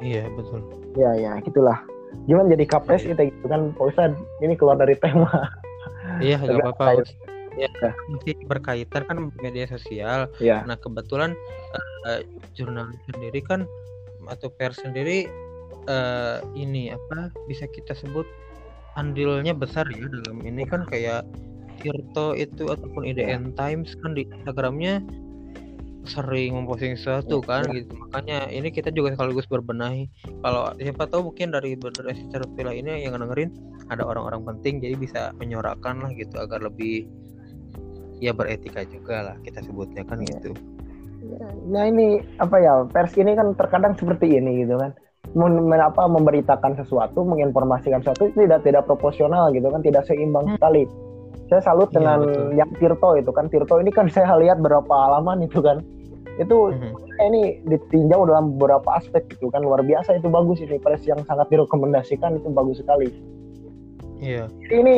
[0.00, 1.78] iya betul Ya ya gitulah.
[2.26, 3.14] Gimana jadi kapres Iya.
[3.14, 5.28] kita gitu kan Pak ini keluar dari tema.
[6.18, 7.02] iya nggak apa-apa.
[7.02, 7.12] Us.
[7.58, 7.66] ya
[8.08, 10.62] masih berkaitan kan media sosial Ya.
[10.64, 11.34] Nah kebetulan
[12.06, 12.22] eh,
[12.54, 13.66] jurnalis sendiri kan
[14.26, 15.26] atau pers sendiri
[15.86, 18.24] eh, ini apa bisa kita sebut
[18.94, 21.26] andilnya besar ya dalam ini kan kayak
[21.80, 25.00] Tirto itu ataupun IDN Times kan di Instagramnya
[26.08, 27.84] sering memposting sesuatu Ya, kan ya.
[27.84, 30.08] gitu makanya ini kita juga sekaligus berbenahi
[30.40, 33.52] kalau siapa tahu mungkin dari Badan terpilah ini yang dengerin
[33.92, 37.04] ada orang-orang penting jadi bisa menyorakan lah gitu agar lebih
[38.16, 40.36] ya beretika juga lah kita sebutnya kan Ya.
[40.36, 40.56] gitu
[41.68, 44.96] Nah ini apa ya pers ini kan terkadang seperti ini gitu kan.
[45.36, 50.56] Men, apa memberitakan sesuatu, menginformasikan sesuatu tidak tidak proporsional gitu kan, tidak seimbang Hmm.
[50.58, 50.88] sekali.
[51.50, 52.48] Saya salut Iya, dengan betul.
[52.54, 53.44] yang Tirto itu kan.
[53.50, 55.82] Tirto ini kan saya lihat berapa halaman itu kan.
[56.38, 56.94] Itu Mhm.
[57.20, 61.52] ini ditinjau dalam beberapa aspek gitu kan luar biasa itu bagus ini pers yang sangat
[61.52, 63.12] direkomendasikan itu bagus sekali.
[64.20, 64.48] Iya.
[64.48, 64.94] Jadi ini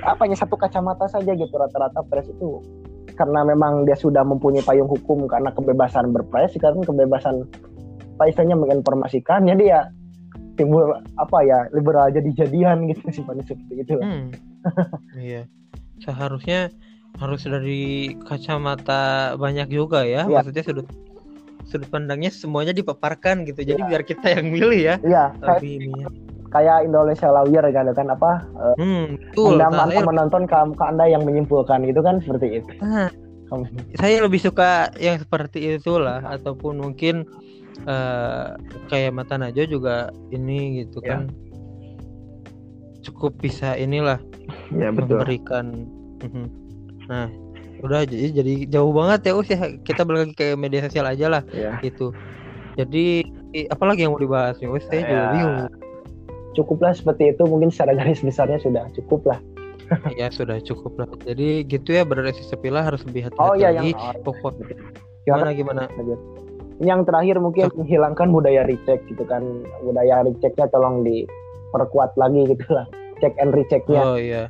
[0.00, 2.64] apanya satu kacamata saja gitu rata-rata pers itu
[3.12, 7.44] karena memang dia sudah mempunyai payung hukum karena kebebasan berpres sekarang kebebasan
[8.16, 9.80] paisanya menginformasikan jadi ya
[10.60, 14.28] timbul apa ya liberal jadi jadian gitu sih pada seperti itu hmm.
[15.16, 15.48] iya.
[16.00, 16.72] Seharusnya
[17.20, 20.40] harus dari kacamata banyak juga ya, ya.
[20.40, 20.86] maksudnya sudut
[21.68, 23.62] sudut pandangnya semuanya dipaparkan gitu.
[23.62, 23.88] Jadi ya.
[23.88, 24.96] biar kita yang milih ya.
[25.04, 25.24] Iya.
[25.60, 25.92] Ini.
[25.92, 26.08] Ya.
[26.50, 31.06] kayak Indonesia Lawyer kan kan apa eh, hmm, betul, anda nah, menonton ke, ke anda
[31.06, 32.72] yang menyimpulkan gitu kan seperti itu.
[32.82, 33.06] Nah,
[33.94, 37.22] saya lebih suka yang seperti itulah ataupun mungkin
[37.86, 38.56] uh,
[38.88, 41.20] kayak mata Najo juga ini gitu ya.
[41.20, 41.32] kan
[43.00, 44.20] cukup bisa inilah
[44.74, 45.20] ya, betul.
[45.20, 45.88] memberikan
[46.20, 46.46] mhm.
[47.08, 47.28] nah
[47.80, 49.58] udah jadi jadi jauh banget ya us ya
[49.88, 51.80] kita balik ke media sosial aja lah ya.
[51.80, 52.12] gitu
[52.76, 53.24] jadi
[53.72, 55.08] apalagi yang mau dibahas us saya ya.
[55.08, 55.58] juga bingung
[56.52, 59.40] cukuplah seperti itu mungkin secara garis besarnya sudah cukup lah
[60.20, 61.08] ya sudah cukup lah.
[61.26, 63.90] Jadi gitu ya berarti sepilah harus lebih hati-hati oh, iya, lagi.
[63.90, 64.54] Yang, oh, pokok
[65.26, 65.82] gimana gimana?
[66.80, 69.44] Yang terakhir mungkin menghilangkan budaya recheck gitu kan.
[69.84, 72.88] Budaya rechecknya tolong diperkuat lagi gitu lah.
[73.20, 74.00] Check and rechecknya.
[74.00, 74.48] Oh iya.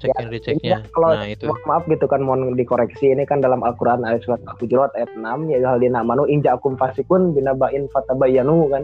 [0.00, 0.78] Check ya, and rechecknya.
[0.90, 1.44] Kalau nah, itu.
[1.68, 5.60] maaf gitu kan mohon dikoreksi ini kan dalam Al-Qur'an ayat surat Al-Hujurat ayat 6 ya
[5.68, 8.82] halina manu inja akum fasikun binabain fatabayanu kan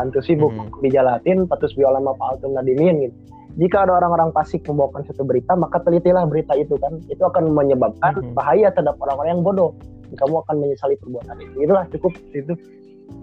[0.00, 0.80] antusibu hmm.
[0.80, 3.16] dijalatin patus biolama fa'altum nadimin gitu
[3.60, 6.96] jika ada orang-orang pasik membawakan satu berita, maka telitilah berita itu kan.
[7.12, 8.36] Itu akan menyebabkan mm -hmm.
[8.36, 9.76] bahaya terhadap orang-orang yang bodoh.
[10.16, 11.56] Kamu akan menyesali perbuatan itu.
[11.64, 12.54] Itulah cukup itu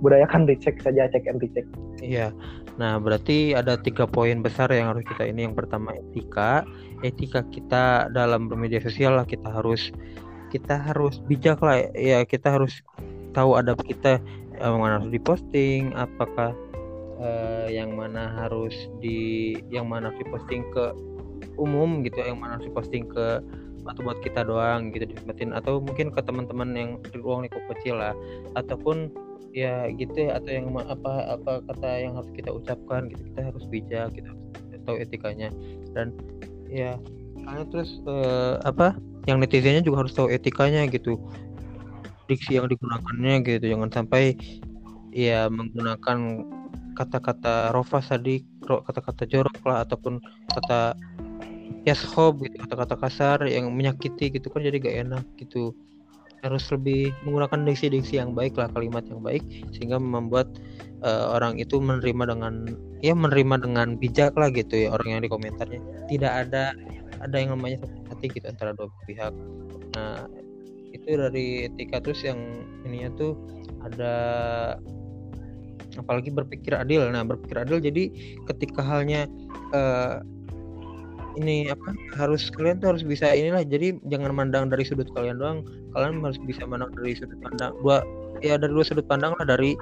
[0.02, 1.66] budayakan dicek saja cek and recheck.
[2.02, 2.30] Iya.
[2.80, 5.50] Nah, berarti ada tiga poin besar yang harus kita ini.
[5.50, 6.64] Yang pertama etika.
[7.04, 9.92] Etika kita dalam bermedia sosial lah kita harus
[10.50, 12.82] kita harus bijak lah ya kita harus
[13.38, 14.18] tahu adab kita
[14.58, 16.58] eh, mana harus diposting apakah
[17.22, 20.86] uh, yang mana harus di yang mana harus diposting ke
[21.62, 23.44] umum gitu yang mana harus diposting ke
[23.90, 27.98] atau buat kita doang gitu disebutin atau mungkin ke teman-teman yang di ruang lingkup kecil
[27.98, 28.14] lah.
[28.54, 29.10] Ataupun
[29.50, 33.22] ya gitu ya atau yang apa apa kata yang harus kita ucapkan gitu.
[33.34, 35.50] Kita harus bijak kita harus tahu etikanya.
[35.98, 36.14] Dan
[36.70, 36.96] ya
[37.44, 38.94] karena terus uh, apa
[39.26, 41.18] yang netizennya juga harus tahu etikanya gitu.
[42.30, 43.66] Diksi yang digunakannya gitu.
[43.74, 44.38] Jangan sampai
[45.10, 46.46] ya menggunakan
[46.94, 50.22] kata-kata rofa tadi kata-kata jorok lah ataupun
[50.52, 50.94] kata
[51.88, 55.74] yashob gitu kata-kata kasar yang menyakiti gitu kan jadi gak enak gitu.
[56.40, 59.44] Harus lebih menggunakan diksi-diksi yang baik lah kalimat yang baik
[59.76, 60.48] sehingga membuat
[61.04, 62.64] uh, orang itu menerima dengan
[63.04, 66.72] ya menerima dengan bijak lah gitu ya orang yang di komentarnya tidak ada
[67.20, 69.36] ada yang namanya hati gitu antara dua pihak.
[70.00, 70.32] Nah
[70.96, 72.40] itu dari etika terus yang
[72.88, 73.36] ininya tuh
[73.84, 74.14] ada
[76.00, 77.04] apalagi berpikir adil.
[77.12, 78.04] Nah berpikir adil jadi
[78.48, 79.28] ketika halnya
[79.76, 80.24] uh,
[81.38, 85.62] ini apa harus kalian tuh harus bisa inilah jadi jangan mandang dari sudut kalian doang.
[85.94, 88.02] Kalian harus bisa mandang dari sudut pandang dua
[88.42, 89.78] ya dari dua sudut pandang lah dari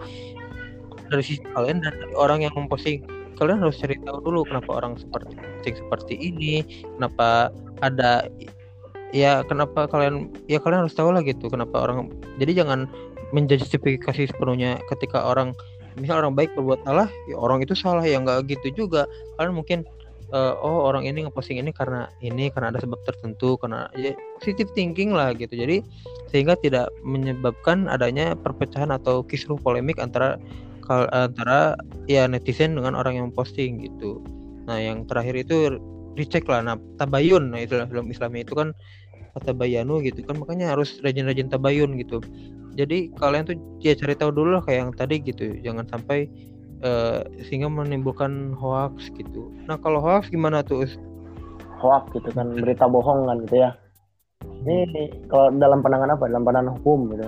[1.07, 3.05] dari sisi kalian dan dari orang yang memposting.
[3.37, 6.65] Kalian harus cari tahu dulu kenapa orang seperti seperti ini
[6.97, 7.53] kenapa
[7.85, 8.25] ada
[9.13, 12.09] ya kenapa kalian ya kalian harus tahu lah gitu kenapa orang
[12.41, 12.89] jadi jangan
[13.31, 15.53] menjustifikasi sepenuhnya ketika orang
[15.97, 19.09] misal orang baik berbuat salah ya orang itu salah ya nggak gitu juga.
[19.37, 19.79] Kalian mungkin
[20.34, 24.71] uh, oh orang ini ngeposting ini karena ini karena ada sebab tertentu karena ya positive
[24.75, 25.53] thinking lah gitu.
[25.53, 25.84] Jadi
[26.32, 30.39] sehingga tidak menyebabkan adanya perpecahan atau kisruh polemik antara
[31.11, 31.75] antara
[32.07, 34.23] ya netizen dengan orang yang posting gitu.
[34.67, 35.75] Nah yang terakhir itu
[36.15, 37.51] dicek lah nah tabayun.
[37.51, 38.71] Nah itu film Islamnya itu kan
[39.38, 42.23] tabayanu gitu kan makanya harus rajin-rajin tabayun gitu.
[42.78, 45.57] Jadi kalian tuh ya cari tahu dulu lah kayak yang tadi gitu.
[45.61, 46.30] Jangan sampai
[46.84, 49.49] uh, sehingga menimbulkan hoax gitu.
[49.65, 50.86] Nah kalau hoax gimana tuh
[51.78, 53.71] hoax gitu kan berita bohong kan gitu ya.
[54.67, 56.30] Ini kalau dalam pandangan apa?
[56.30, 57.25] Dalam pandangan hukum gitu.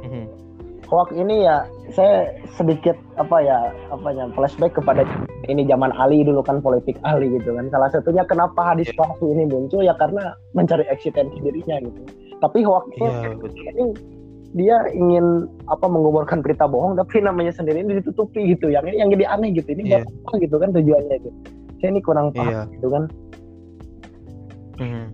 [0.00, 0.26] Mm-hmm.
[0.90, 5.06] hoax ini ya saya sedikit apa ya apa ya flashback kepada
[5.46, 7.70] ini zaman Ali dulu kan politik Ali gitu kan.
[7.70, 8.98] Salah satunya kenapa hadis yeah.
[8.98, 12.00] palsu ini muncul ya karena mencari eksistensi dirinya gitu.
[12.42, 13.84] Tapi hoax itu yeah, ini
[14.50, 19.30] dia ingin apa menguburkan berita bohong tapi namanya sendiri ini ditutupi gitu yang yang jadi
[19.30, 20.02] aneh gitu ini yeah.
[20.02, 21.38] apa gitu kan tujuannya gitu
[21.78, 22.66] saya ini kurang paham yeah.
[22.74, 23.02] gitu kan
[24.82, 25.04] mm.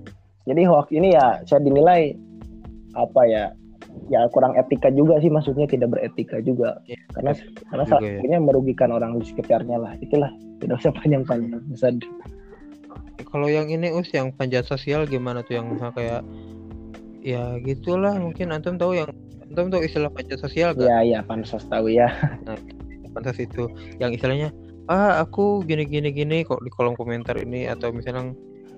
[0.49, 2.16] jadi hoax ini ya saya dinilai
[2.97, 3.45] apa ya
[4.09, 7.01] ya kurang etika juga sih maksudnya tidak beretika juga yeah.
[7.12, 7.37] karena
[7.68, 8.41] karena salah ya.
[8.41, 10.32] merugikan orang di sekitarnya lah itulah
[10.64, 11.93] tidak usah panjang-panjang bisa
[13.28, 16.24] kalau yang ini us yang panjat sosial gimana tuh yang kayak
[17.20, 19.11] ya gitulah mungkin antum tahu yang
[19.57, 20.84] Antum tahu istilah panjat sosial kan?
[20.84, 22.12] Iya iya pansos tahu ya.
[22.44, 22.61] Nah,
[23.16, 24.52] pansos itu yang istilahnya
[24.92, 28.36] ah aku gini gini gini kok di kolom komentar ini atau misalnya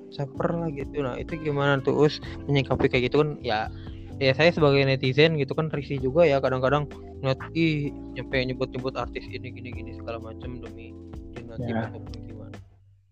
[0.08, 2.16] caper lah gitu nah itu gimana tuh us
[2.48, 3.68] menyikapi kayak gitu kan ya
[4.16, 6.88] ya saya sebagai netizen gitu kan risih juga ya kadang-kadang
[7.20, 10.96] ngeliat ih nyampe nyebut-nyebut artis ini gini gini segala macam demi
[11.36, 11.92] dinasti Ya.
[12.24, 12.56] gimana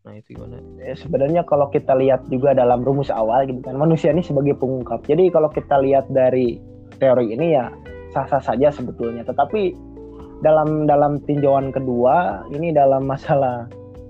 [0.07, 4.15] nah itu gimana Ya, sebenarnya kalau kita lihat juga dalam rumus awal gitu kan manusia
[4.15, 5.03] ini sebagai pengungkap.
[5.03, 6.63] Jadi kalau kita lihat dari
[6.97, 7.69] teori ini ya
[8.11, 9.23] sah-sah saja sebetulnya.
[9.23, 9.75] Tetapi
[10.41, 13.67] dalam dalam tinjauan kedua ini dalam masalah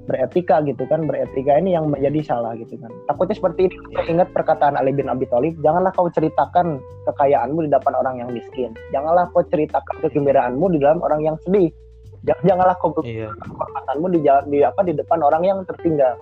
[0.06, 2.90] beretika gitu kan beretika ini yang menjadi salah gitu kan.
[3.06, 3.74] Takutnya seperti ini.
[3.90, 8.30] Saya ingat perkataan Ali bin Abi Thalib, janganlah kau ceritakan kekayaanmu di depan orang yang
[8.30, 8.70] miskin.
[8.90, 11.74] Janganlah kau ceritakan kegembiraanmu di dalam orang yang sedih.
[12.22, 16.14] Jangan- Janganlah kau iya kehormatanmu di, di apa di depan orang yang tertinggal.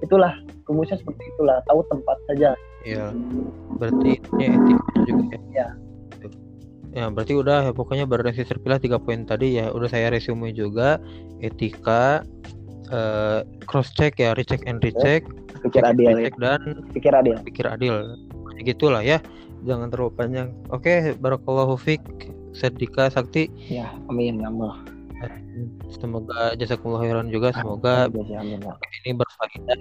[0.00, 0.32] Itulah
[0.64, 1.60] rumusnya seperti itulah.
[1.64, 2.56] Tahu tempat saja.
[2.86, 3.10] iya
[3.76, 5.68] berarti ini etika juga ya Ya.
[6.96, 10.96] Ya berarti udah ya pokoknya berdasar terpilah tiga poin tadi ya udah saya resume juga
[11.38, 12.24] etika
[12.88, 15.28] eh, cross check ya recheck and recheck
[15.60, 16.08] Pikir check adil.
[16.08, 16.16] ya.
[16.16, 17.36] recheck, dan Pikir adil.
[17.44, 17.94] pikir adil
[18.58, 19.20] gitulah ya
[19.62, 20.88] jangan terlalu panjang oke
[21.18, 22.00] barakallahu fiq
[22.50, 24.80] Sedika Sakti Ya, amin ya Allah.
[25.90, 28.72] semoga jazakumullah khairan juga semoga Amin, ya, amin, ya.
[29.02, 29.78] ini berfaedah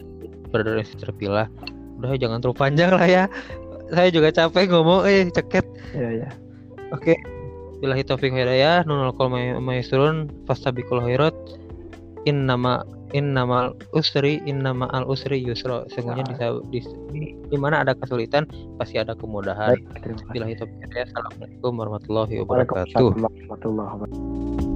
[0.50, 1.48] berdasar terpilah
[1.96, 3.24] udah jangan terlalu panjang lah ya
[3.90, 6.30] saya juga capek ngomong eh ceket Ya, ya.
[6.94, 7.18] Oke.
[7.82, 11.36] Billahi taufiq hidayah, nunul qol maisrun fastabiqul khairat.
[12.26, 12.82] Innama
[13.14, 15.86] innamal usri innama al usri yusra.
[15.94, 16.36] Sesungguhnya di,
[16.74, 16.80] di,
[17.14, 18.50] di, di mana ada kesulitan
[18.82, 19.78] pasti ada kemudahan.
[19.78, 20.68] Baik, terima kasih.
[20.88, 21.06] Hidayah.
[21.14, 23.06] Assalamualaikum warahmatullahi wabarakatuh.
[23.14, 24.75] Waalaikumsalam warahmatullahi wabarakatuh.